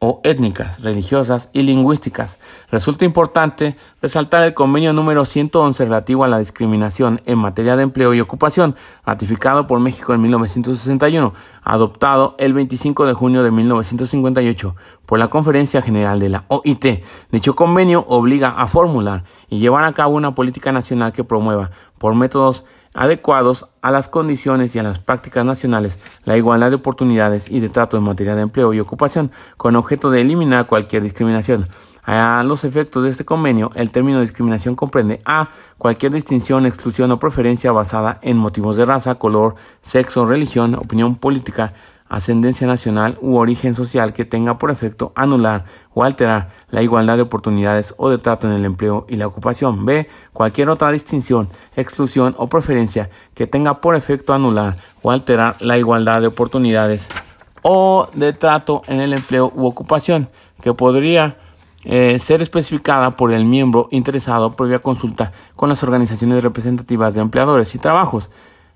o 0.03 0.19
étnicas, 0.23 0.81
religiosas 0.81 1.51
y 1.53 1.61
lingüísticas. 1.61 2.39
Resulta 2.71 3.05
importante 3.05 3.77
resaltar 4.01 4.43
el 4.43 4.55
convenio 4.55 4.93
número 4.93 5.25
111 5.25 5.85
relativo 5.85 6.23
a 6.23 6.27
la 6.27 6.39
discriminación 6.39 7.21
en 7.27 7.37
materia 7.37 7.75
de 7.75 7.83
empleo 7.83 8.11
y 8.15 8.19
ocupación, 8.19 8.75
ratificado 9.05 9.67
por 9.67 9.79
México 9.79 10.15
en 10.15 10.21
1961, 10.23 11.33
adoptado 11.61 12.35
el 12.39 12.53
25 12.53 13.05
de 13.05 13.13
junio 13.13 13.43
de 13.43 13.51
1958 13.51 14.75
por 15.05 15.19
la 15.19 15.27
Conferencia 15.27 15.83
General 15.83 16.19
de 16.19 16.29
la 16.29 16.45
OIT. 16.47 17.03
Dicho 17.31 17.55
convenio 17.55 18.03
obliga 18.07 18.49
a 18.49 18.65
formular 18.65 19.23
y 19.49 19.59
llevar 19.59 19.83
a 19.83 19.93
cabo 19.93 20.15
una 20.15 20.33
política 20.33 20.71
nacional 20.71 21.13
que 21.13 21.23
promueva, 21.23 21.69
por 21.99 22.15
métodos 22.15 22.65
adecuados 22.93 23.67
a 23.81 23.91
las 23.91 24.09
condiciones 24.09 24.75
y 24.75 24.79
a 24.79 24.83
las 24.83 24.99
prácticas 24.99 25.45
nacionales, 25.45 25.97
la 26.25 26.37
igualdad 26.37 26.69
de 26.69 26.75
oportunidades 26.75 27.49
y 27.49 27.59
de 27.59 27.69
trato 27.69 27.97
en 27.97 28.03
materia 28.03 28.35
de 28.35 28.41
empleo 28.41 28.73
y 28.73 28.79
ocupación, 28.79 29.31
con 29.57 29.75
objeto 29.75 30.09
de 30.11 30.21
eliminar 30.21 30.67
cualquier 30.67 31.03
discriminación. 31.03 31.67
A 32.03 32.43
los 32.43 32.63
efectos 32.63 33.03
de 33.03 33.09
este 33.09 33.25
convenio, 33.25 33.71
el 33.75 33.91
término 33.91 34.21
discriminación 34.21 34.75
comprende 34.75 35.21
a 35.23 35.49
cualquier 35.77 36.11
distinción, 36.11 36.65
exclusión 36.65 37.11
o 37.11 37.19
preferencia 37.19 37.71
basada 37.71 38.17
en 38.23 38.37
motivos 38.37 38.75
de 38.75 38.85
raza, 38.85 39.15
color, 39.15 39.55
sexo, 39.81 40.25
religión, 40.25 40.73
opinión 40.75 41.15
política, 41.15 41.73
ascendencia 42.11 42.67
nacional 42.67 43.17
u 43.21 43.37
origen 43.37 43.73
social 43.73 44.11
que 44.11 44.25
tenga 44.25 44.57
por 44.57 44.69
efecto 44.69 45.13
anular 45.15 45.63
o 45.93 46.03
alterar 46.03 46.49
la 46.69 46.81
igualdad 46.81 47.15
de 47.15 47.23
oportunidades 47.23 47.95
o 47.97 48.09
de 48.09 48.17
trato 48.17 48.47
en 48.47 48.53
el 48.53 48.65
empleo 48.65 49.05
y 49.07 49.15
la 49.15 49.27
ocupación. 49.27 49.85
B. 49.85 50.09
Cualquier 50.33 50.69
otra 50.69 50.91
distinción, 50.91 51.47
exclusión 51.73 52.35
o 52.37 52.49
preferencia 52.49 53.09
que 53.33 53.47
tenga 53.47 53.79
por 53.79 53.95
efecto 53.95 54.33
anular 54.33 54.75
o 55.01 55.09
alterar 55.09 55.55
la 55.61 55.77
igualdad 55.77 56.19
de 56.19 56.27
oportunidades 56.27 57.07
o 57.61 58.09
de 58.13 58.33
trato 58.33 58.81
en 58.87 58.99
el 58.99 59.13
empleo 59.13 59.49
u 59.55 59.65
ocupación 59.65 60.27
que 60.61 60.73
podría 60.73 61.37
eh, 61.85 62.19
ser 62.19 62.41
especificada 62.41 63.11
por 63.11 63.31
el 63.31 63.45
miembro 63.45 63.87
interesado 63.89 64.53
previa 64.53 64.79
consulta 64.79 65.31
con 65.55 65.69
las 65.69 65.81
organizaciones 65.81 66.43
representativas 66.43 67.15
de 67.15 67.21
empleadores 67.21 67.73
y 67.73 67.79
trabajos 67.79 68.29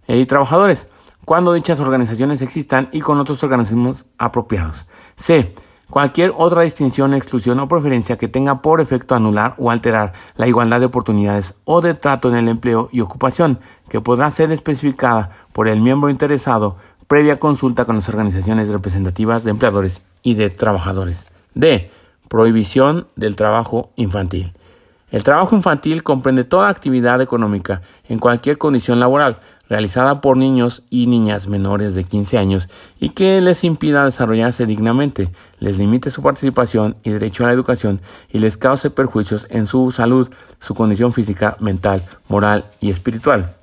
eh, 0.08 0.19
y 0.19 0.26
trabajadores 0.26 0.88
cuando 1.25 1.53
dichas 1.53 1.79
organizaciones 1.79 2.41
existan 2.41 2.88
y 2.91 3.01
con 3.01 3.19
otros 3.19 3.43
organismos 3.43 4.05
apropiados. 4.17 4.85
C. 5.17 5.53
Cualquier 5.89 6.33
otra 6.35 6.63
distinción, 6.63 7.13
exclusión 7.13 7.59
o 7.59 7.67
preferencia 7.67 8.17
que 8.17 8.27
tenga 8.27 8.61
por 8.61 8.81
efecto 8.81 9.13
anular 9.13 9.53
o 9.57 9.69
alterar 9.69 10.13
la 10.35 10.47
igualdad 10.47 10.79
de 10.79 10.88
oportunidades 10.88 11.53
o 11.63 11.81
de 11.81 11.93
trato 11.93 12.29
en 12.29 12.35
el 12.35 12.47
empleo 12.47 12.89
y 12.91 13.01
ocupación, 13.01 13.59
que 13.88 14.01
podrá 14.01 14.31
ser 14.31 14.51
especificada 14.51 15.29
por 15.53 15.67
el 15.67 15.81
miembro 15.81 16.09
interesado 16.09 16.77
previa 17.07 17.39
consulta 17.39 17.85
con 17.85 17.95
las 17.95 18.09
organizaciones 18.09 18.69
representativas 18.69 19.43
de 19.43 19.51
empleadores 19.51 20.01
y 20.23 20.33
de 20.33 20.49
trabajadores. 20.49 21.25
D. 21.53 21.91
Prohibición 22.27 23.07
del 23.15 23.35
trabajo 23.35 23.91
infantil. 23.95 24.53
El 25.11 25.23
trabajo 25.23 25.55
infantil 25.55 26.01
comprende 26.01 26.43
toda 26.43 26.67
actividad 26.67 27.21
económica 27.21 27.81
en 28.09 28.19
cualquier 28.19 28.57
condición 28.57 28.99
laboral 28.99 29.39
realizada 29.69 30.21
por 30.21 30.38
niños 30.38 30.84
y 30.89 31.08
niñas 31.08 31.47
menores 31.47 31.95
de 31.95 32.04
15 32.04 32.38
años 32.38 32.69
y 32.99 33.10
que 33.10 33.41
les 33.41 33.63
impida 33.63 34.06
desarrollarse 34.06 34.65
dignamente, 34.65 35.30
les 35.60 35.78
limite 35.78 36.10
su 36.10 36.21
participación 36.21 36.95
y 37.04 37.12
derecho 37.12 37.43
a 37.43 37.47
la 37.47 37.54
educación 37.54 38.01
y 38.32 38.39
les 38.39 38.58
cause 38.58 38.89
perjuicios 38.89 39.47
en 39.49 39.67
su 39.67 39.91
salud, 39.91 40.30
su 40.60 40.75
condición 40.75 41.13
física, 41.13 41.58
mental, 41.60 42.04
moral 42.28 42.65
y 42.80 42.89
espiritual. 42.91 43.56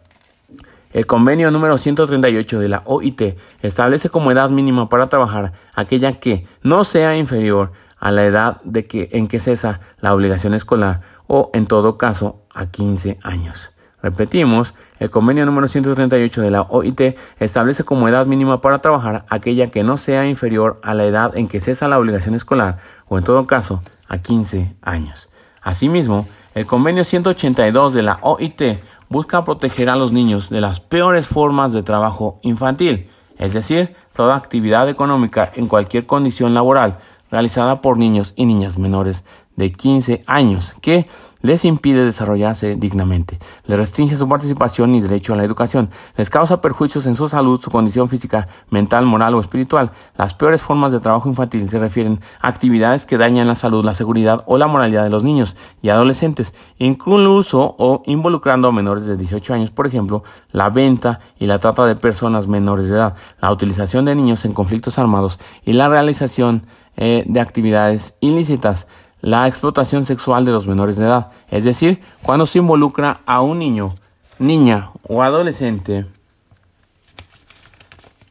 El 0.92 1.06
convenio 1.06 1.50
número 1.50 1.78
138 1.78 2.60
de 2.60 2.68
la 2.68 2.82
OIT 2.84 3.38
establece 3.62 4.10
como 4.10 4.30
edad 4.30 4.50
mínima 4.50 4.90
para 4.90 5.08
trabajar 5.08 5.52
aquella 5.74 6.20
que 6.20 6.46
no 6.62 6.84
sea 6.84 7.16
inferior 7.16 7.72
a 7.98 8.10
la 8.10 8.24
edad 8.24 8.60
de 8.62 8.84
que, 8.84 9.08
en 9.12 9.26
que 9.26 9.40
cesa 9.40 9.80
la 10.00 10.12
obligación 10.14 10.52
escolar 10.52 11.00
o, 11.28 11.50
en 11.54 11.66
todo 11.66 11.96
caso, 11.96 12.42
a 12.52 12.66
15 12.66 13.18
años. 13.22 13.70
Repetimos, 14.02 14.74
el 15.02 15.10
convenio 15.10 15.44
número 15.44 15.66
138 15.66 16.42
de 16.42 16.50
la 16.52 16.62
OIT 16.62 17.18
establece 17.40 17.82
como 17.82 18.06
edad 18.06 18.24
mínima 18.24 18.60
para 18.60 18.78
trabajar 18.78 19.24
aquella 19.28 19.66
que 19.66 19.82
no 19.82 19.96
sea 19.96 20.28
inferior 20.28 20.78
a 20.84 20.94
la 20.94 21.04
edad 21.04 21.36
en 21.36 21.48
que 21.48 21.58
cesa 21.58 21.88
la 21.88 21.98
obligación 21.98 22.36
escolar 22.36 22.78
o 23.08 23.18
en 23.18 23.24
todo 23.24 23.44
caso 23.48 23.82
a 24.06 24.18
15 24.18 24.76
años. 24.80 25.28
Asimismo, 25.60 26.28
el 26.54 26.66
convenio 26.66 27.02
182 27.02 27.94
de 27.94 28.02
la 28.04 28.20
OIT 28.22 28.62
busca 29.08 29.44
proteger 29.44 29.88
a 29.88 29.96
los 29.96 30.12
niños 30.12 30.50
de 30.50 30.60
las 30.60 30.78
peores 30.78 31.26
formas 31.26 31.72
de 31.72 31.82
trabajo 31.82 32.38
infantil, 32.42 33.10
es 33.38 33.52
decir, 33.54 33.96
toda 34.12 34.36
actividad 34.36 34.88
económica 34.88 35.50
en 35.56 35.66
cualquier 35.66 36.06
condición 36.06 36.54
laboral 36.54 36.98
realizada 37.28 37.80
por 37.80 37.98
niños 37.98 38.34
y 38.36 38.46
niñas 38.46 38.78
menores 38.78 39.24
de 39.56 39.72
15 39.72 40.22
años 40.26 40.76
que 40.80 41.08
les 41.42 41.64
impide 41.64 42.04
desarrollarse 42.04 42.76
dignamente, 42.76 43.38
les 43.66 43.78
restringe 43.78 44.16
su 44.16 44.28
participación 44.28 44.94
y 44.94 45.00
derecho 45.00 45.34
a 45.34 45.36
la 45.36 45.44
educación, 45.44 45.90
les 46.16 46.30
causa 46.30 46.60
perjuicios 46.60 47.06
en 47.06 47.16
su 47.16 47.28
salud, 47.28 47.60
su 47.60 47.70
condición 47.70 48.08
física, 48.08 48.48
mental, 48.70 49.06
moral 49.06 49.34
o 49.34 49.40
espiritual. 49.40 49.90
Las 50.16 50.34
peores 50.34 50.62
formas 50.62 50.92
de 50.92 51.00
trabajo 51.00 51.28
infantil 51.28 51.68
se 51.68 51.78
refieren 51.78 52.20
a 52.40 52.48
actividades 52.48 53.06
que 53.06 53.18
dañan 53.18 53.48
la 53.48 53.54
salud, 53.54 53.84
la 53.84 53.94
seguridad 53.94 54.44
o 54.46 54.56
la 54.56 54.66
moralidad 54.66 55.04
de 55.04 55.10
los 55.10 55.24
niños 55.24 55.56
y 55.82 55.88
adolescentes, 55.88 56.54
incluso 56.78 57.74
o 57.78 58.02
involucrando 58.06 58.68
a 58.68 58.72
menores 58.72 59.06
de 59.06 59.16
18 59.16 59.54
años, 59.54 59.70
por 59.70 59.86
ejemplo, 59.86 60.22
la 60.52 60.70
venta 60.70 61.20
y 61.38 61.46
la 61.46 61.58
trata 61.58 61.86
de 61.86 61.96
personas 61.96 62.46
menores 62.46 62.88
de 62.88 62.96
edad, 62.96 63.14
la 63.40 63.52
utilización 63.52 64.04
de 64.04 64.14
niños 64.14 64.44
en 64.44 64.52
conflictos 64.52 64.98
armados 64.98 65.38
y 65.64 65.72
la 65.72 65.88
realización 65.88 66.66
eh, 66.96 67.24
de 67.26 67.40
actividades 67.40 68.16
ilícitas 68.20 68.86
la 69.22 69.46
explotación 69.46 70.04
sexual 70.04 70.44
de 70.44 70.50
los 70.50 70.66
menores 70.66 70.96
de 70.96 71.06
edad, 71.06 71.30
es 71.48 71.64
decir, 71.64 72.02
cuando 72.22 72.44
se 72.44 72.58
involucra 72.58 73.20
a 73.24 73.40
un 73.40 73.60
niño, 73.60 73.94
niña 74.38 74.90
o 75.06 75.22
adolescente 75.22 76.06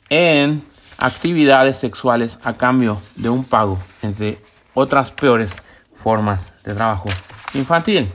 en 0.10 0.64
actividades 0.98 1.78
sexuales 1.78 2.38
a 2.44 2.54
cambio 2.54 3.02
de 3.16 3.30
un 3.30 3.46
pago, 3.46 3.80
entre 4.02 4.40
otras 4.74 5.12
peores 5.12 5.56
formas 5.96 6.52
de 6.64 6.74
trabajo 6.74 7.10
infantil. 7.54 8.10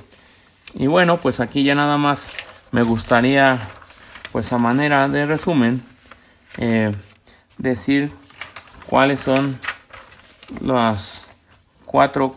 Y 0.75 0.87
bueno, 0.87 1.17
pues 1.17 1.41
aquí 1.41 1.65
ya 1.65 1.75
nada 1.75 1.97
más 1.97 2.27
me 2.73 2.83
gustaría, 2.83 3.59
pues 4.33 4.53
a 4.53 4.59
manera 4.59 5.09
de 5.09 5.25
resumen, 5.25 5.83
eh, 6.59 6.95
decir 7.57 8.13
cuáles 8.87 9.21
son 9.21 9.59
las 10.61 11.25
cuatro 11.87 12.37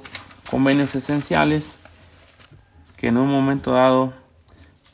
convenios 0.50 0.96
esenciales 0.96 1.76
que 2.98 3.08
en 3.08 3.18
un 3.18 3.30
momento 3.30 3.72
dado 3.72 4.14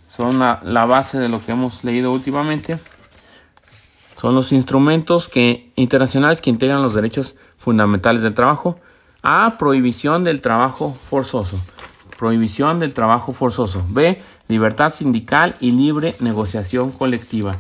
son 0.08 0.40
la, 0.40 0.86
base 0.86 1.18
de 1.18 1.28
lo 1.28 1.44
que 1.44 1.52
hemos 1.52 1.84
leído 1.84 2.14
últimamente. 2.14 2.80
Son 4.18 4.36
los 4.36 4.52
instrumentos 4.52 5.28
que, 5.28 5.72
internacionales 5.76 6.40
que 6.40 6.50
integran 6.50 6.82
los 6.82 6.94
derechos 6.94 7.36
fundamentales 7.58 8.22
del 8.22 8.34
trabajo. 8.34 8.80
A. 9.24 9.58
Prohibición 9.58 10.24
del 10.24 10.42
trabajo 10.42 10.96
forzoso. 11.10 11.60
Prohibición 12.18 12.80
del 12.80 12.94
trabajo 12.94 13.34
forzoso. 13.34 13.84
B. 13.90 14.22
Libertad 14.48 14.92
sindical 14.92 15.58
y 15.60 15.72
libre 15.72 16.16
negociación 16.20 16.92
colectiva. 16.92 17.58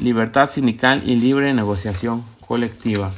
Libertad 0.00 0.48
sindical 0.48 1.02
y 1.08 1.16
libre 1.16 1.52
negociación 1.52 2.24
colectiva. 2.40 3.12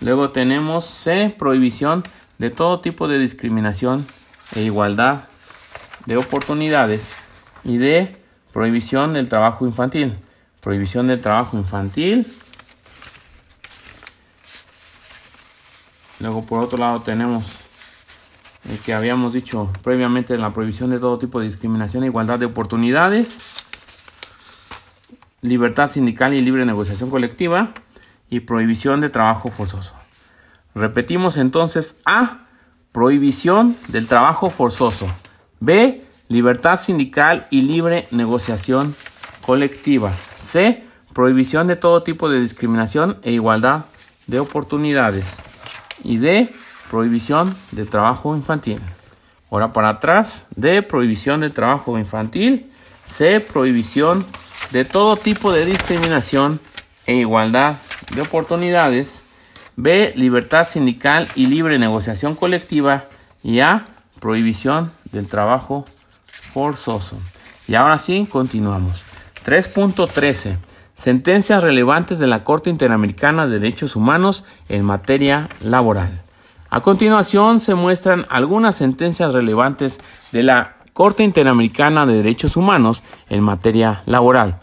Luego 0.00 0.30
tenemos 0.30 0.84
C. 0.84 1.34
Prohibición 1.36 2.04
de 2.38 2.50
todo 2.50 2.80
tipo 2.80 3.08
de 3.08 3.18
discriminación 3.18 4.06
e 4.54 4.62
igualdad 4.62 5.24
de 6.06 6.16
oportunidades 6.16 7.08
y 7.64 7.78
de 7.78 8.16
prohibición 8.52 9.14
del 9.14 9.28
trabajo 9.28 9.66
infantil. 9.66 10.14
Prohibición 10.60 11.06
del 11.06 11.20
trabajo 11.20 11.56
infantil. 11.56 12.26
Luego 16.20 16.46
por 16.46 16.62
otro 16.62 16.78
lado 16.78 17.00
tenemos 17.00 17.44
el 18.68 18.78
que 18.78 18.94
habíamos 18.94 19.32
dicho 19.32 19.70
previamente 19.82 20.38
la 20.38 20.50
prohibición 20.50 20.90
de 20.90 20.98
todo 20.98 21.18
tipo 21.18 21.38
de 21.38 21.46
discriminación 21.46 22.04
e 22.04 22.06
igualdad 22.06 22.38
de 22.38 22.46
oportunidades. 22.46 23.36
Libertad 25.42 25.88
sindical 25.88 26.32
y 26.32 26.40
libre 26.40 26.64
negociación 26.64 27.10
colectiva 27.10 27.74
y 28.30 28.40
prohibición 28.40 29.02
de 29.02 29.10
trabajo 29.10 29.50
forzoso. 29.50 30.03
Repetimos 30.74 31.36
entonces 31.36 31.96
A. 32.04 32.40
Prohibición 32.92 33.76
del 33.88 34.06
trabajo 34.06 34.50
forzoso. 34.50 35.08
B. 35.58 36.04
Libertad 36.28 36.76
sindical 36.78 37.48
y 37.50 37.62
libre 37.62 38.06
negociación 38.10 38.94
colectiva. 39.44 40.12
C. 40.40 40.84
Prohibición 41.12 41.66
de 41.66 41.76
todo 41.76 42.02
tipo 42.02 42.28
de 42.28 42.40
discriminación 42.40 43.18
e 43.22 43.32
igualdad 43.32 43.86
de 44.26 44.40
oportunidades. 44.40 45.24
Y 46.02 46.18
D. 46.18 46.54
Prohibición 46.90 47.56
del 47.72 47.90
trabajo 47.90 48.36
infantil. 48.36 48.80
Ahora 49.50 49.72
para 49.72 49.88
atrás. 49.88 50.46
D. 50.54 50.82
Prohibición 50.82 51.40
del 51.40 51.52
trabajo 51.52 51.98
infantil. 51.98 52.70
C. 53.04 53.40
Prohibición 53.40 54.24
de 54.70 54.84
todo 54.84 55.16
tipo 55.16 55.52
de 55.52 55.66
discriminación 55.66 56.60
e 57.06 57.16
igualdad 57.16 57.76
de 58.14 58.22
oportunidades. 58.22 59.23
B. 59.76 60.12
Libertad 60.16 60.66
sindical 60.66 61.28
y 61.34 61.46
libre 61.46 61.78
negociación 61.78 62.34
colectiva. 62.34 63.04
Y 63.42 63.60
A. 63.60 63.84
Prohibición 64.20 64.92
del 65.12 65.28
trabajo 65.28 65.84
forzoso. 66.26 67.18
Y 67.68 67.74
ahora 67.74 67.98
sí, 67.98 68.26
continuamos. 68.30 69.02
3.13. 69.44 70.56
Sentencias 70.94 71.62
relevantes 71.62 72.18
de 72.18 72.26
la 72.26 72.44
Corte 72.44 72.70
Interamericana 72.70 73.46
de 73.46 73.58
Derechos 73.58 73.96
Humanos 73.96 74.44
en 74.68 74.84
materia 74.84 75.48
laboral. 75.60 76.22
A 76.70 76.80
continuación 76.80 77.60
se 77.60 77.74
muestran 77.74 78.24
algunas 78.30 78.76
sentencias 78.76 79.32
relevantes 79.32 79.98
de 80.32 80.42
la 80.42 80.76
Corte 80.92 81.22
Interamericana 81.24 82.06
de 82.06 82.16
Derechos 82.16 82.56
Humanos 82.56 83.02
en 83.28 83.42
materia 83.42 84.02
laboral. 84.06 84.60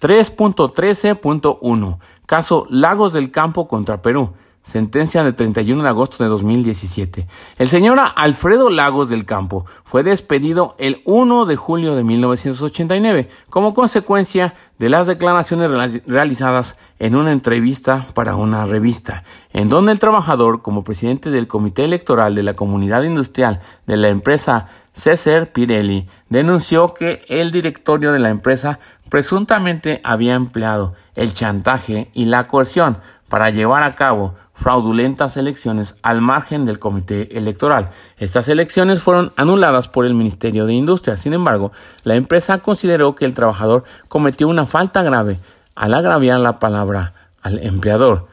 3.13.1. 0.00 1.98
Caso 2.26 2.66
Lagos 2.68 3.12
del 3.12 3.30
Campo 3.30 3.68
contra 3.68 4.02
Perú. 4.02 4.34
Sentencia 4.68 5.24
de 5.24 5.32
31 5.32 5.82
de 5.82 5.88
agosto 5.88 6.22
de 6.22 6.28
2017. 6.28 7.26
El 7.56 7.68
señor 7.68 7.98
Alfredo 8.14 8.68
Lagos 8.68 9.08
del 9.08 9.24
Campo 9.24 9.64
fue 9.82 10.02
despedido 10.02 10.76
el 10.78 11.00
1 11.06 11.46
de 11.46 11.56
julio 11.56 11.94
de 11.94 12.04
1989 12.04 13.30
como 13.48 13.72
consecuencia 13.72 14.54
de 14.78 14.90
las 14.90 15.06
declaraciones 15.06 16.02
realizadas 16.06 16.78
en 16.98 17.16
una 17.16 17.32
entrevista 17.32 18.08
para 18.14 18.36
una 18.36 18.66
revista, 18.66 19.24
en 19.54 19.70
donde 19.70 19.92
el 19.92 19.98
trabajador, 19.98 20.60
como 20.60 20.84
presidente 20.84 21.30
del 21.30 21.48
Comité 21.48 21.84
Electoral 21.84 22.34
de 22.34 22.42
la 22.42 22.52
Comunidad 22.52 23.04
Industrial 23.04 23.62
de 23.86 23.96
la 23.96 24.10
empresa 24.10 24.68
César 24.92 25.50
Pirelli, 25.52 26.08
denunció 26.28 26.92
que 26.92 27.22
el 27.28 27.52
directorio 27.52 28.12
de 28.12 28.18
la 28.18 28.28
empresa 28.28 28.80
presuntamente 29.08 30.02
había 30.04 30.34
empleado 30.34 30.94
el 31.14 31.32
chantaje 31.32 32.10
y 32.12 32.26
la 32.26 32.46
coerción 32.46 32.98
para 33.28 33.50
llevar 33.50 33.82
a 33.82 33.94
cabo 33.94 34.34
fraudulentas 34.58 35.36
elecciones 35.36 35.94
al 36.02 36.20
margen 36.20 36.66
del 36.66 36.80
comité 36.80 37.38
electoral. 37.38 37.90
Estas 38.18 38.48
elecciones 38.48 39.00
fueron 39.00 39.30
anuladas 39.36 39.86
por 39.86 40.04
el 40.04 40.14
Ministerio 40.14 40.66
de 40.66 40.74
Industria. 40.74 41.16
Sin 41.16 41.32
embargo, 41.32 41.70
la 42.02 42.16
empresa 42.16 42.58
consideró 42.58 43.14
que 43.14 43.24
el 43.24 43.34
trabajador 43.34 43.84
cometió 44.08 44.48
una 44.48 44.66
falta 44.66 45.04
grave 45.04 45.38
al 45.76 45.94
agraviar 45.94 46.40
la 46.40 46.58
palabra 46.58 47.14
al 47.40 47.60
empleador, 47.60 48.26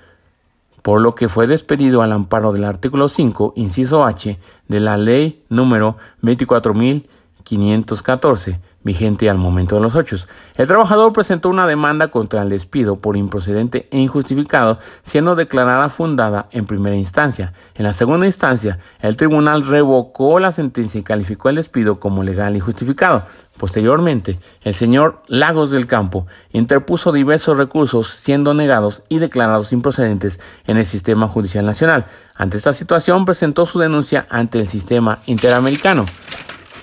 por 0.81 0.99
lo 0.99 1.13
que 1.13 1.29
fue 1.29 1.45
despedido 1.45 2.01
al 2.01 2.11
amparo 2.11 2.53
del 2.53 2.63
artículo 2.63 3.07
5, 3.07 3.53
inciso 3.55 4.03
H, 4.03 4.39
de 4.67 4.79
la 4.79 4.97
ley 4.97 5.43
número 5.49 5.97
24514 6.21 8.59
vigente 8.85 9.29
al 9.29 9.37
momento 9.37 9.75
de 9.75 9.81
los 9.81 9.95
hechos. 9.95 10.29
El 10.55 10.67
trabajador 10.67 11.11
presentó 11.11 11.49
una 11.49 11.67
demanda 11.67 12.09
contra 12.09 12.43
el 12.43 12.49
despido 12.49 12.97
por 12.97 13.17
improcedente 13.17 13.89
e 13.91 13.97
injustificado, 13.97 14.79
siendo 15.03 15.35
declarada 15.35 15.89
fundada 15.89 16.47
en 16.51 16.67
primera 16.67 16.95
instancia. 16.95 17.51
En 17.73 17.83
la 17.83 17.93
segunda 17.93 18.27
instancia, 18.27 18.79
el 19.01 19.17
tribunal 19.17 19.65
revocó 19.65 20.39
la 20.39 20.53
sentencia 20.53 20.99
y 20.99 21.03
calificó 21.03 21.49
el 21.49 21.55
despido 21.55 21.99
como 21.99 22.23
legal 22.23 22.55
y 22.55 22.59
justificado. 22.59 23.25
Posteriormente, 23.57 24.37
el 24.61 24.73
señor 24.75 25.23
Lagos 25.27 25.71
del 25.71 25.87
Campo 25.87 26.27
interpuso 26.51 27.11
diversos 27.11 27.57
recursos 27.57 28.09
siendo 28.09 28.53
negados 28.53 29.01
y 29.09 29.17
declarados 29.17 29.73
improcedentes 29.73 30.39
en 30.67 30.77
el 30.77 30.85
sistema 30.85 31.27
judicial 31.27 31.65
nacional. 31.65 32.05
Ante 32.35 32.57
esta 32.57 32.73
situación 32.73 33.25
presentó 33.25 33.65
su 33.65 33.79
denuncia 33.79 34.27
ante 34.29 34.59
el 34.59 34.67
sistema 34.67 35.19
interamericano. 35.25 36.05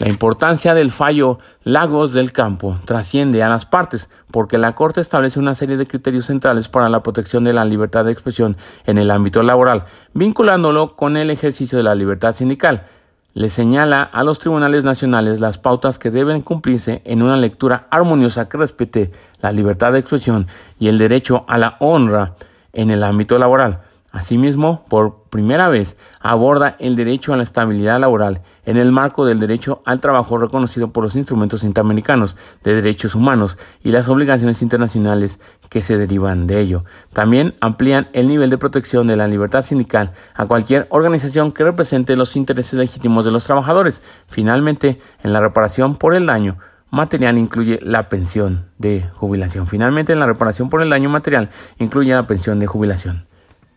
La 0.02 0.08
importancia 0.08 0.74
del 0.74 0.90
fallo 0.90 1.38
Lagos 1.62 2.12
del 2.12 2.32
Campo 2.32 2.76
trasciende 2.86 3.44
a 3.44 3.48
las 3.48 3.66
partes 3.66 4.08
porque 4.32 4.58
la 4.58 4.72
Corte 4.72 5.00
establece 5.00 5.38
una 5.38 5.54
serie 5.54 5.76
de 5.76 5.86
criterios 5.86 6.24
centrales 6.24 6.66
para 6.66 6.88
la 6.88 7.04
protección 7.04 7.44
de 7.44 7.52
la 7.52 7.64
libertad 7.64 8.04
de 8.04 8.10
expresión 8.10 8.56
en 8.84 8.98
el 8.98 9.12
ámbito 9.12 9.44
laboral, 9.44 9.84
vinculándolo 10.12 10.96
con 10.96 11.16
el 11.16 11.30
ejercicio 11.30 11.78
de 11.78 11.84
la 11.84 11.94
libertad 11.94 12.32
sindical. 12.32 12.88
Le 13.34 13.48
señala 13.48 14.02
a 14.02 14.24
los 14.24 14.40
tribunales 14.40 14.82
nacionales 14.82 15.38
las 15.38 15.58
pautas 15.58 16.00
que 16.00 16.10
deben 16.10 16.42
cumplirse 16.42 17.00
en 17.04 17.22
una 17.22 17.36
lectura 17.36 17.86
armoniosa 17.88 18.48
que 18.48 18.58
respete 18.58 19.12
la 19.40 19.52
libertad 19.52 19.92
de 19.92 20.00
expresión 20.00 20.48
y 20.80 20.88
el 20.88 20.98
derecho 20.98 21.44
a 21.46 21.58
la 21.58 21.76
honra 21.78 22.32
en 22.72 22.90
el 22.90 23.04
ámbito 23.04 23.38
laboral. 23.38 23.82
Asimismo, 24.12 24.84
por 24.90 25.22
primera 25.30 25.70
vez 25.70 25.96
aborda 26.20 26.76
el 26.78 26.96
derecho 26.96 27.32
a 27.32 27.38
la 27.38 27.42
estabilidad 27.42 27.98
laboral 27.98 28.42
en 28.66 28.76
el 28.76 28.92
marco 28.92 29.24
del 29.24 29.40
derecho 29.40 29.80
al 29.86 30.02
trabajo 30.02 30.36
reconocido 30.36 30.92
por 30.92 31.02
los 31.02 31.16
instrumentos 31.16 31.64
interamericanos 31.64 32.36
de 32.62 32.74
derechos 32.74 33.14
humanos 33.14 33.56
y 33.82 33.88
las 33.88 34.10
obligaciones 34.10 34.60
internacionales 34.60 35.40
que 35.70 35.80
se 35.80 35.96
derivan 35.96 36.46
de 36.46 36.60
ello. 36.60 36.84
También 37.14 37.54
amplían 37.62 38.08
el 38.12 38.28
nivel 38.28 38.50
de 38.50 38.58
protección 38.58 39.06
de 39.06 39.16
la 39.16 39.26
libertad 39.26 39.62
sindical 39.62 40.12
a 40.34 40.44
cualquier 40.44 40.86
organización 40.90 41.50
que 41.50 41.64
represente 41.64 42.14
los 42.14 42.36
intereses 42.36 42.74
legítimos 42.74 43.24
de 43.24 43.30
los 43.30 43.44
trabajadores. 43.44 44.02
Finalmente, 44.28 45.00
en 45.22 45.32
la 45.32 45.40
reparación 45.40 45.96
por 45.96 46.14
el 46.14 46.26
daño 46.26 46.58
material 46.90 47.38
incluye 47.38 47.78
la 47.80 48.10
pensión 48.10 48.66
de 48.76 49.08
jubilación. 49.14 49.66
Finalmente, 49.66 50.12
en 50.12 50.20
la 50.20 50.26
reparación 50.26 50.68
por 50.68 50.82
el 50.82 50.90
daño 50.90 51.08
material 51.08 51.48
incluye 51.78 52.12
la 52.12 52.26
pensión 52.26 52.58
de 52.58 52.66
jubilación. 52.66 53.31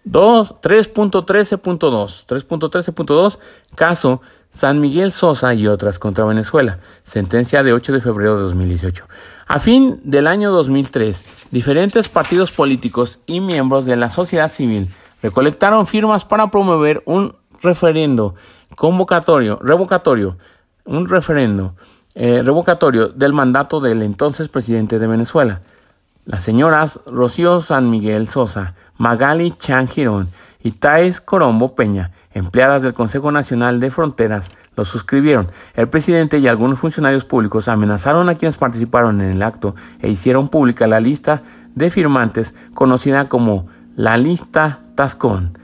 3.13.2. 0.09 2.25
3.13.2. 2.27 3.37
Caso 3.75 4.21
San 4.49 4.79
Miguel 4.79 5.11
Sosa 5.11 5.53
y 5.53 5.67
otras 5.67 5.99
contra 5.99 6.25
Venezuela. 6.25 6.79
Sentencia 7.03 7.63
de 7.63 7.73
8 7.73 7.93
de 7.93 8.01
febrero 8.01 8.37
de 8.37 8.43
2018. 8.43 9.05
A 9.47 9.59
fin 9.59 9.99
del 10.03 10.27
año 10.27 10.51
2003, 10.51 11.49
diferentes 11.51 12.09
partidos 12.09 12.51
políticos 12.51 13.19
y 13.27 13.41
miembros 13.41 13.85
de 13.85 13.95
la 13.95 14.09
sociedad 14.09 14.49
civil 14.49 14.87
recolectaron 15.21 15.85
firmas 15.85 16.25
para 16.25 16.49
promover 16.49 17.03
un 17.05 17.35
referendo 17.61 18.33
convocatorio, 18.75 19.59
revocatorio, 19.61 20.37
un 20.85 21.07
referendo 21.07 21.75
eh, 22.15 22.41
revocatorio 22.43 23.09
del 23.09 23.33
mandato 23.33 23.79
del 23.79 24.01
entonces 24.01 24.49
presidente 24.49 24.99
de 24.99 25.07
Venezuela. 25.07 25.61
Las 26.25 26.43
señoras 26.43 26.99
Rocío 27.05 27.59
San 27.59 27.89
Miguel 27.89 28.27
Sosa, 28.27 28.73
Magali 28.97 29.53
Chan 29.57 29.87
Girón 29.87 30.29
y 30.63 30.71
Thais 30.71 31.21
Corombo 31.21 31.75
Peña, 31.75 32.11
empleadas 32.33 32.83
del 32.83 32.93
Consejo 32.93 33.31
Nacional 33.31 33.79
de 33.79 33.91
Fronteras, 33.91 34.51
lo 34.75 34.85
suscribieron. 34.85 35.47
El 35.75 35.89
presidente 35.89 36.39
y 36.39 36.47
algunos 36.47 36.79
funcionarios 36.79 37.25
públicos 37.25 37.67
amenazaron 37.67 38.29
a 38.29 38.35
quienes 38.35 38.57
participaron 38.57 39.21
en 39.21 39.31
el 39.31 39.43
acto 39.43 39.75
e 40.01 40.09
hicieron 40.09 40.49
pública 40.49 40.87
la 40.87 40.99
lista 40.99 41.43
de 41.75 41.89
firmantes 41.89 42.53
conocida 42.73 43.29
como 43.29 43.67
la 43.95 44.17
lista 44.17 44.79
Tascón 44.95 45.57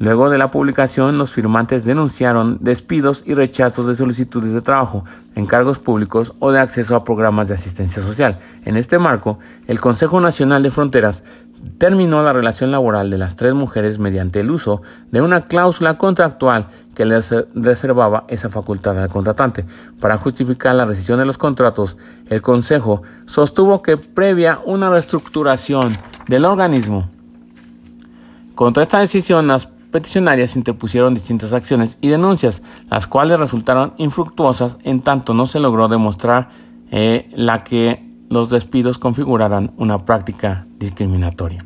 Luego 0.00 0.30
de 0.30 0.38
la 0.38 0.52
publicación, 0.52 1.18
los 1.18 1.32
firmantes 1.32 1.84
denunciaron 1.84 2.58
despidos 2.60 3.24
y 3.26 3.34
rechazos 3.34 3.88
de 3.88 3.96
solicitudes 3.96 4.52
de 4.52 4.60
trabajo, 4.60 5.04
encargos 5.34 5.80
públicos 5.80 6.34
o 6.38 6.52
de 6.52 6.60
acceso 6.60 6.94
a 6.94 7.02
programas 7.02 7.48
de 7.48 7.54
asistencia 7.54 8.00
social. 8.00 8.38
En 8.64 8.76
este 8.76 9.00
marco, 9.00 9.40
el 9.66 9.80
Consejo 9.80 10.20
Nacional 10.20 10.62
de 10.62 10.70
Fronteras 10.70 11.24
terminó 11.78 12.22
la 12.22 12.32
relación 12.32 12.70
laboral 12.70 13.10
de 13.10 13.18
las 13.18 13.36
tres 13.36 13.54
mujeres 13.54 13.98
mediante 13.98 14.40
el 14.40 14.50
uso 14.50 14.82
de 15.10 15.22
una 15.22 15.42
cláusula 15.42 15.98
contractual 15.98 16.68
que 16.94 17.04
les 17.04 17.32
reservaba 17.54 18.24
esa 18.28 18.50
facultad 18.50 19.00
al 19.00 19.08
contratante. 19.08 19.64
Para 20.00 20.18
justificar 20.18 20.74
la 20.74 20.84
rescisión 20.84 21.18
de 21.18 21.24
los 21.24 21.38
contratos, 21.38 21.96
el 22.28 22.42
Consejo 22.42 23.02
sostuvo 23.26 23.82
que 23.82 23.96
previa 23.96 24.58
una 24.64 24.90
reestructuración 24.90 25.92
del 26.26 26.44
organismo. 26.44 27.08
Contra 28.56 28.82
esta 28.82 28.98
decisión, 28.98 29.46
las 29.46 29.66
peticionarias 29.66 30.56
interpusieron 30.56 31.14
distintas 31.14 31.52
acciones 31.52 31.98
y 32.00 32.08
denuncias, 32.08 32.62
las 32.90 33.06
cuales 33.06 33.38
resultaron 33.38 33.94
infructuosas 33.96 34.76
en 34.82 35.00
tanto 35.00 35.34
no 35.34 35.46
se 35.46 35.60
logró 35.60 35.86
demostrar 35.86 36.48
eh, 36.90 37.28
la 37.36 37.64
que 37.64 38.07
los 38.30 38.50
despidos 38.50 38.98
configuraran 38.98 39.72
una 39.76 39.98
práctica 39.98 40.66
discriminatoria. 40.78 41.64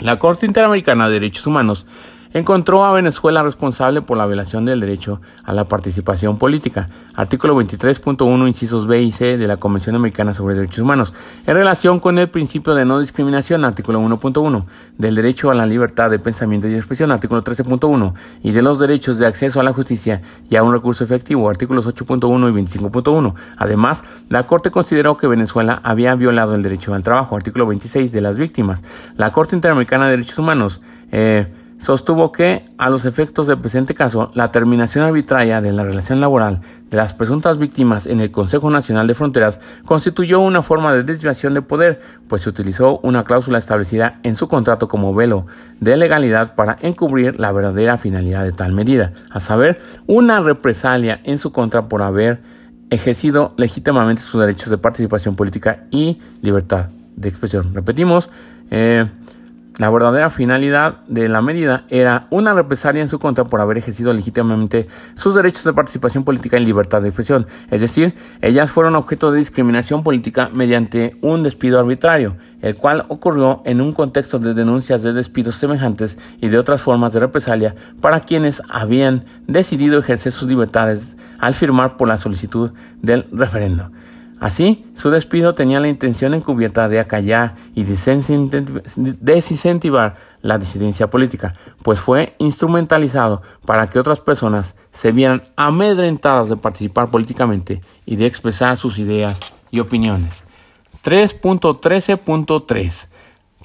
La 0.00 0.18
Corte 0.18 0.46
Interamericana 0.46 1.06
de 1.06 1.14
Derechos 1.14 1.46
Humanos 1.46 1.86
encontró 2.34 2.84
a 2.84 2.92
Venezuela 2.92 3.44
responsable 3.44 4.02
por 4.02 4.18
la 4.18 4.26
violación 4.26 4.64
del 4.64 4.80
derecho 4.80 5.20
a 5.44 5.54
la 5.54 5.64
participación 5.64 6.36
política, 6.36 6.88
artículo 7.14 7.56
23.1 7.56 8.48
incisos 8.48 8.88
B 8.88 9.00
y 9.02 9.12
C 9.12 9.38
de 9.38 9.46
la 9.46 9.56
Convención 9.56 9.94
Americana 9.94 10.34
sobre 10.34 10.56
Derechos 10.56 10.80
Humanos, 10.80 11.14
en 11.46 11.54
relación 11.54 12.00
con 12.00 12.18
el 12.18 12.28
principio 12.28 12.74
de 12.74 12.84
no 12.84 12.98
discriminación, 12.98 13.64
artículo 13.64 14.00
1.1, 14.00 14.64
del 14.98 15.14
derecho 15.14 15.52
a 15.52 15.54
la 15.54 15.64
libertad 15.64 16.10
de 16.10 16.18
pensamiento 16.18 16.66
y 16.66 16.74
expresión, 16.74 17.12
artículo 17.12 17.44
13.1, 17.44 18.14
y 18.42 18.50
de 18.50 18.62
los 18.62 18.80
derechos 18.80 19.18
de 19.18 19.26
acceso 19.26 19.60
a 19.60 19.62
la 19.62 19.72
justicia 19.72 20.20
y 20.50 20.56
a 20.56 20.64
un 20.64 20.72
recurso 20.72 21.04
efectivo, 21.04 21.48
artículos 21.48 21.86
8.1 21.86 22.50
y 22.50 22.78
25.1. 22.78 23.34
Además, 23.58 24.02
la 24.28 24.44
Corte 24.48 24.72
consideró 24.72 25.16
que 25.16 25.28
Venezuela 25.28 25.80
había 25.84 26.16
violado 26.16 26.56
el 26.56 26.64
derecho 26.64 26.94
al 26.94 27.04
trabajo, 27.04 27.36
artículo 27.36 27.68
26 27.68 28.10
de 28.10 28.20
las 28.20 28.38
víctimas. 28.38 28.82
La 29.16 29.30
Corte 29.30 29.54
Interamericana 29.54 30.06
de 30.06 30.10
Derechos 30.12 30.38
Humanos, 30.40 30.80
eh, 31.12 31.46
sostuvo 31.84 32.32
que, 32.32 32.64
a 32.78 32.88
los 32.88 33.04
efectos 33.04 33.46
del 33.46 33.60
presente 33.60 33.94
caso, 33.94 34.30
la 34.34 34.50
terminación 34.50 35.04
arbitraria 35.04 35.60
de 35.60 35.70
la 35.70 35.84
relación 35.84 36.18
laboral 36.18 36.60
de 36.88 36.96
las 36.96 37.12
presuntas 37.12 37.58
víctimas 37.58 38.06
en 38.06 38.20
el 38.20 38.30
Consejo 38.30 38.70
Nacional 38.70 39.06
de 39.06 39.14
Fronteras 39.14 39.60
constituyó 39.84 40.40
una 40.40 40.62
forma 40.62 40.94
de 40.94 41.02
desviación 41.02 41.52
de 41.52 41.60
poder, 41.60 42.00
pues 42.26 42.42
se 42.42 42.48
utilizó 42.48 43.00
una 43.00 43.24
cláusula 43.24 43.58
establecida 43.58 44.18
en 44.22 44.34
su 44.34 44.48
contrato 44.48 44.88
como 44.88 45.14
velo 45.14 45.46
de 45.80 45.96
legalidad 45.98 46.54
para 46.54 46.78
encubrir 46.80 47.38
la 47.38 47.52
verdadera 47.52 47.98
finalidad 47.98 48.44
de 48.44 48.52
tal 48.52 48.72
medida, 48.72 49.12
a 49.30 49.40
saber, 49.40 49.82
una 50.06 50.40
represalia 50.40 51.20
en 51.24 51.38
su 51.38 51.52
contra 51.52 51.82
por 51.88 52.00
haber 52.00 52.40
ejercido 52.88 53.52
legítimamente 53.58 54.22
sus 54.22 54.40
derechos 54.40 54.70
de 54.70 54.78
participación 54.78 55.36
política 55.36 55.84
y 55.90 56.18
libertad 56.40 56.86
de 57.16 57.28
expresión. 57.28 57.74
Repetimos, 57.74 58.30
eh, 58.70 59.06
La 59.76 59.90
verdadera 59.90 60.30
finalidad 60.30 61.00
de 61.08 61.28
la 61.28 61.42
medida 61.42 61.84
era 61.88 62.28
una 62.30 62.54
represalia 62.54 63.02
en 63.02 63.08
su 63.08 63.18
contra 63.18 63.42
por 63.42 63.60
haber 63.60 63.76
ejercido 63.76 64.12
legítimamente 64.12 64.86
sus 65.16 65.34
derechos 65.34 65.64
de 65.64 65.72
participación 65.72 66.22
política 66.22 66.56
y 66.58 66.64
libertad 66.64 67.02
de 67.02 67.08
expresión, 67.08 67.46
es 67.72 67.80
decir, 67.80 68.14
ellas 68.40 68.70
fueron 68.70 68.94
objeto 68.94 69.32
de 69.32 69.38
discriminación 69.38 70.04
política 70.04 70.48
mediante 70.52 71.16
un 71.22 71.42
despido 71.42 71.80
arbitrario, 71.80 72.36
el 72.62 72.76
cual 72.76 73.04
ocurrió 73.08 73.62
en 73.64 73.80
un 73.80 73.92
contexto 73.92 74.38
de 74.38 74.54
denuncias 74.54 75.02
de 75.02 75.12
despidos 75.12 75.56
semejantes 75.56 76.18
y 76.40 76.50
de 76.50 76.58
otras 76.58 76.80
formas 76.80 77.12
de 77.12 77.18
represalia 77.18 77.74
para 78.00 78.20
quienes 78.20 78.62
habían 78.68 79.24
decidido 79.48 79.98
ejercer 79.98 80.30
sus 80.30 80.48
libertades 80.48 81.16
al 81.40 81.54
firmar 81.54 81.96
por 81.96 82.06
la 82.06 82.16
solicitud 82.16 82.70
del 83.02 83.26
referendo. 83.32 83.90
Así, 84.44 84.84
su 84.94 85.08
despido 85.08 85.54
tenía 85.54 85.80
la 85.80 85.88
intención 85.88 86.34
encubierta 86.34 86.86
de 86.90 87.00
acallar 87.00 87.54
y 87.74 87.84
desincentivar 87.84 90.16
la 90.42 90.58
disidencia 90.58 91.08
política, 91.08 91.54
pues 91.82 91.98
fue 91.98 92.34
instrumentalizado 92.36 93.40
para 93.64 93.88
que 93.88 93.98
otras 93.98 94.20
personas 94.20 94.74
se 94.92 95.12
vieran 95.12 95.40
amedrentadas 95.56 96.50
de 96.50 96.58
participar 96.58 97.10
políticamente 97.10 97.80
y 98.04 98.16
de 98.16 98.26
expresar 98.26 98.76
sus 98.76 98.98
ideas 98.98 99.40
y 99.70 99.80
opiniones. 99.80 100.44
3.13.3 101.02 103.08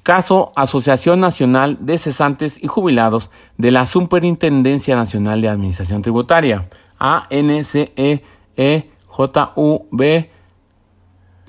Caso 0.01 0.53
Asociación 0.55 1.19
Nacional 1.19 1.77
de 1.81 1.97
Cesantes 1.97 2.57
y 2.63 2.67
Jubilados 2.67 3.31
de 3.57 3.71
la 3.71 3.85
Superintendencia 3.85 4.95
Nacional 4.95 5.41
de 5.41 5.49
Administración 5.49 6.03
Tributaria, 6.03 6.69
ANCEEJUB 6.99 8.23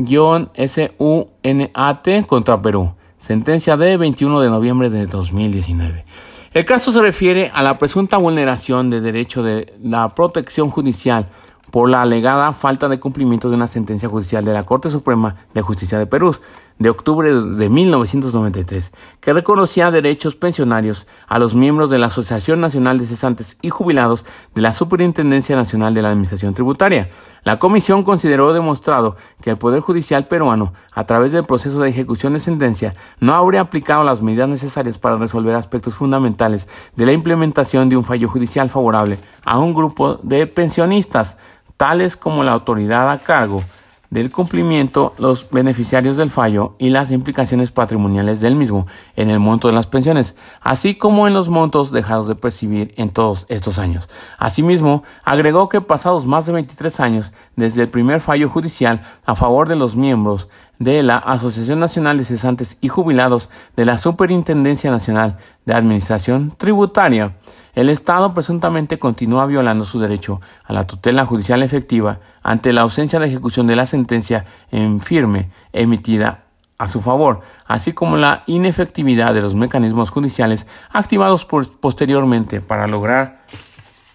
SUNAT 0.06 2.08
contra 2.26 2.62
Perú. 2.62 2.92
Sentencia 3.18 3.76
de 3.76 3.96
21 3.96 4.40
de 4.40 4.48
noviembre 4.48 4.88
de 4.88 5.06
2019. 5.06 6.04
El 6.52 6.64
caso 6.64 6.90
se 6.90 7.00
refiere 7.00 7.50
a 7.52 7.62
la 7.62 7.78
presunta 7.78 8.16
vulneración 8.16 8.90
de 8.90 9.00
derecho 9.00 9.42
de 9.42 9.74
la 9.82 10.08
protección 10.08 10.70
judicial 10.70 11.26
por 11.70 11.88
la 11.88 12.02
alegada 12.02 12.52
falta 12.52 12.88
de 12.88 12.98
cumplimiento 12.98 13.48
de 13.48 13.56
una 13.56 13.66
sentencia 13.66 14.08
judicial 14.08 14.44
de 14.44 14.52
la 14.52 14.64
Corte 14.64 14.90
Suprema 14.90 15.36
de 15.54 15.62
Justicia 15.62 15.98
de 15.98 16.06
Perú 16.06 16.34
de 16.80 16.88
octubre 16.88 17.30
de 17.32 17.68
1993, 17.68 18.90
que 19.20 19.32
reconocía 19.34 19.90
derechos 19.90 20.34
pensionarios 20.34 21.06
a 21.28 21.38
los 21.38 21.54
miembros 21.54 21.90
de 21.90 21.98
la 21.98 22.06
Asociación 22.06 22.58
Nacional 22.58 22.98
de 22.98 23.06
Cesantes 23.06 23.58
y 23.60 23.68
Jubilados 23.68 24.24
de 24.54 24.62
la 24.62 24.72
Superintendencia 24.72 25.54
Nacional 25.54 25.92
de 25.92 26.00
la 26.00 26.08
Administración 26.08 26.54
Tributaria. 26.54 27.10
La 27.44 27.58
comisión 27.58 28.02
consideró 28.02 28.54
demostrado 28.54 29.16
que 29.42 29.50
el 29.50 29.58
Poder 29.58 29.80
Judicial 29.80 30.26
peruano, 30.26 30.72
a 30.94 31.04
través 31.04 31.32
del 31.32 31.44
proceso 31.44 31.80
de 31.80 31.90
ejecución 31.90 32.32
de 32.32 32.38
sentencia, 32.38 32.94
no 33.20 33.34
habría 33.34 33.60
aplicado 33.60 34.02
las 34.02 34.22
medidas 34.22 34.48
necesarias 34.48 34.98
para 34.98 35.18
resolver 35.18 35.54
aspectos 35.54 35.94
fundamentales 35.94 36.66
de 36.96 37.04
la 37.04 37.12
implementación 37.12 37.90
de 37.90 37.98
un 37.98 38.04
fallo 38.04 38.28
judicial 38.28 38.70
favorable 38.70 39.18
a 39.44 39.58
un 39.58 39.74
grupo 39.74 40.18
de 40.22 40.46
pensionistas, 40.46 41.36
tales 41.76 42.16
como 42.16 42.42
la 42.42 42.52
autoridad 42.52 43.10
a 43.10 43.18
cargo 43.18 43.62
del 44.11 44.31
cumplimiento, 44.33 45.14
los 45.18 45.49
beneficiarios 45.51 46.16
del 46.16 46.31
fallo 46.31 46.75
y 46.79 46.90
las 46.90 47.12
implicaciones 47.12 47.70
patrimoniales 47.70 48.40
del 48.40 48.57
mismo 48.57 48.87
en 49.14 49.31
el 49.31 49.38
monto 49.38 49.68
de 49.68 49.75
las 49.75 49.87
pensiones, 49.87 50.35
así 50.61 50.96
como 50.96 51.29
en 51.29 51.35
los 51.35 51.49
montos 51.49 51.92
dejados 51.92 52.27
de 52.27 52.35
percibir 52.35 52.92
en 52.96 53.11
todos 53.11 53.46
estos 53.49 53.79
años. 53.79 54.09
Asimismo, 54.37 55.05
agregó 55.25 55.68
que 55.68 55.81
pasados 55.81 56.27
más 56.27 56.46
de 56.46 56.53
23 56.53 57.01
años 57.01 57.33
desde 57.55 57.83
el 57.83 57.88
primer 57.88 58.20
fallo 58.20 58.49
judicial 58.49 59.01
a 59.25 59.37
favor 59.37 59.68
de 59.68 59.77
los 59.77 59.94
miembros 59.94 60.49
de 60.80 61.02
la 61.02 61.18
Asociación 61.18 61.78
Nacional 61.78 62.16
de 62.16 62.24
Cesantes 62.24 62.78
y 62.80 62.88
Jubilados 62.88 63.50
de 63.76 63.84
la 63.84 63.98
Superintendencia 63.98 64.90
Nacional 64.90 65.36
de 65.66 65.74
Administración 65.74 66.54
Tributaria, 66.56 67.36
el 67.74 67.90
Estado 67.90 68.32
presuntamente 68.32 68.98
continúa 68.98 69.44
violando 69.44 69.84
su 69.84 70.00
derecho 70.00 70.40
a 70.64 70.72
la 70.72 70.84
tutela 70.84 71.26
judicial 71.26 71.62
efectiva 71.62 72.18
ante 72.42 72.72
la 72.72 72.80
ausencia 72.80 73.20
de 73.20 73.26
ejecución 73.26 73.66
de 73.66 73.76
la 73.76 73.84
sentencia 73.84 74.46
en 74.70 75.02
firme 75.02 75.50
emitida 75.74 76.44
a 76.78 76.88
su 76.88 77.02
favor, 77.02 77.40
así 77.66 77.92
como 77.92 78.16
la 78.16 78.42
inefectividad 78.46 79.34
de 79.34 79.42
los 79.42 79.54
mecanismos 79.54 80.08
judiciales 80.08 80.66
activados 80.90 81.44
posteriormente 81.44 82.62
para 82.62 82.86
lograr 82.86 83.44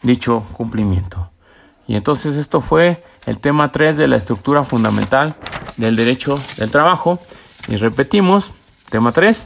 dicho 0.02 0.44
cumplimiento. 0.54 1.30
Y 1.88 1.96
entonces 1.96 2.36
esto 2.36 2.60
fue 2.60 3.04
el 3.26 3.40
tema 3.40 3.72
3 3.72 3.98
de 3.98 4.08
la 4.08 4.18
estructura 4.18 4.64
fundamental 4.64 5.36
del 5.78 5.96
derecho 5.96 6.40
del 6.58 6.72
trabajo. 6.72 7.20
Y 7.68 7.78
repetimos, 7.78 8.52
tema 8.90 9.12
3 9.12 9.46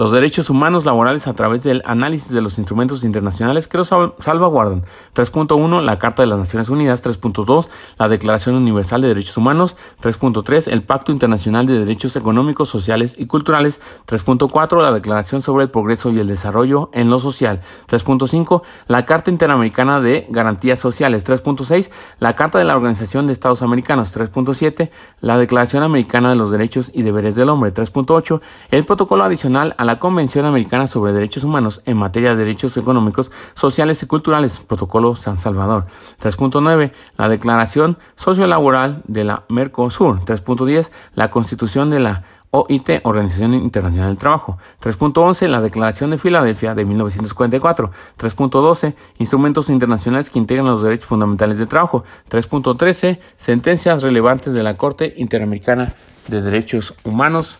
los 0.00 0.12
derechos 0.12 0.48
humanos 0.48 0.86
laborales 0.86 1.26
a 1.26 1.34
través 1.34 1.62
del 1.62 1.82
análisis 1.84 2.32
de 2.32 2.40
los 2.40 2.56
instrumentos 2.56 3.04
internacionales 3.04 3.68
que 3.68 3.76
los 3.76 3.88
salvaguardan. 3.88 4.82
3.1 5.14 5.82
la 5.82 5.98
Carta 5.98 6.22
de 6.22 6.26
las 6.26 6.38
Naciones 6.38 6.70
Unidas, 6.70 7.04
3.2 7.04 7.68
la 7.98 8.08
Declaración 8.08 8.54
Universal 8.54 9.02
de 9.02 9.08
Derechos 9.08 9.36
Humanos, 9.36 9.76
3.3 10.00 10.72
el 10.72 10.84
Pacto 10.84 11.12
Internacional 11.12 11.66
de 11.66 11.78
Derechos 11.78 12.16
Económicos, 12.16 12.70
Sociales 12.70 13.14
y 13.18 13.26
Culturales, 13.26 13.78
3.4 14.06 14.80
la 14.80 14.90
Declaración 14.92 15.42
sobre 15.42 15.64
el 15.64 15.70
Progreso 15.70 16.10
y 16.10 16.18
el 16.18 16.28
Desarrollo 16.28 16.88
en 16.94 17.10
lo 17.10 17.18
Social, 17.18 17.60
3.5 17.86 18.62
la 18.88 19.04
Carta 19.04 19.30
Interamericana 19.30 20.00
de 20.00 20.26
Garantías 20.30 20.78
Sociales, 20.78 21.26
3.6 21.26 21.90
la 22.20 22.36
Carta 22.36 22.58
de 22.58 22.64
la 22.64 22.74
Organización 22.74 23.26
de 23.26 23.34
Estados 23.34 23.60
Americanos, 23.60 24.16
3.7 24.16 24.88
la 25.20 25.36
Declaración 25.36 25.82
Americana 25.82 26.30
de 26.30 26.36
los 26.36 26.50
Derechos 26.50 26.90
y 26.94 27.02
Deberes 27.02 27.34
del 27.34 27.50
Hombre, 27.50 27.74
3.8 27.74 28.40
el 28.70 28.84
Protocolo 28.84 29.24
Adicional 29.24 29.74
a 29.76 29.89
la 29.90 29.98
Convención 29.98 30.44
Americana 30.44 30.86
sobre 30.86 31.12
Derechos 31.12 31.42
Humanos 31.42 31.82
en 31.84 31.96
materia 31.96 32.30
de 32.30 32.36
derechos 32.36 32.76
económicos, 32.76 33.32
sociales 33.54 34.00
y 34.04 34.06
culturales, 34.06 34.60
Protocolo 34.60 35.16
San 35.16 35.40
Salvador. 35.40 35.84
3.9. 36.22 36.92
La 37.16 37.28
Declaración 37.28 37.98
Sociolaboral 38.14 39.02
de 39.08 39.24
la 39.24 39.42
Mercosur. 39.48 40.20
3.10. 40.20 40.92
La 41.16 41.32
Constitución 41.32 41.90
de 41.90 41.98
la 41.98 42.22
OIT, 42.52 43.00
Organización 43.02 43.52
Internacional 43.54 44.10
del 44.10 44.18
Trabajo. 44.18 44.58
3.11, 44.80 45.48
la 45.48 45.60
Declaración 45.60 46.10
de 46.10 46.18
Filadelfia 46.18 46.76
de 46.76 46.84
1944. 46.84 47.90
3.12, 48.16 48.94
instrumentos 49.18 49.70
internacionales 49.70 50.30
que 50.30 50.38
integran 50.38 50.66
los 50.66 50.82
derechos 50.82 51.06
fundamentales 51.06 51.58
del 51.58 51.66
trabajo. 51.66 52.04
3.13, 52.30 53.18
sentencias 53.36 54.02
relevantes 54.04 54.54
de 54.54 54.62
la 54.62 54.74
Corte 54.74 55.14
Interamericana 55.16 55.94
de 56.28 56.42
Derechos 56.42 56.94
Humanos 57.02 57.58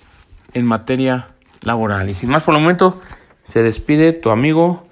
en 0.55 0.64
materia 0.64 1.31
laboral. 1.62 2.09
Y 2.09 2.14
sin 2.14 2.31
más 2.31 2.42
por 2.42 2.55
el 2.55 2.61
momento, 2.61 3.01
se 3.42 3.62
despide 3.62 4.12
tu 4.12 4.31
amigo 4.31 4.85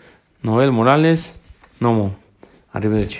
Noel 0.43 0.73
Morales. 0.73 1.39
Nomo. 1.81 2.15
Arrivederci. 2.73 3.17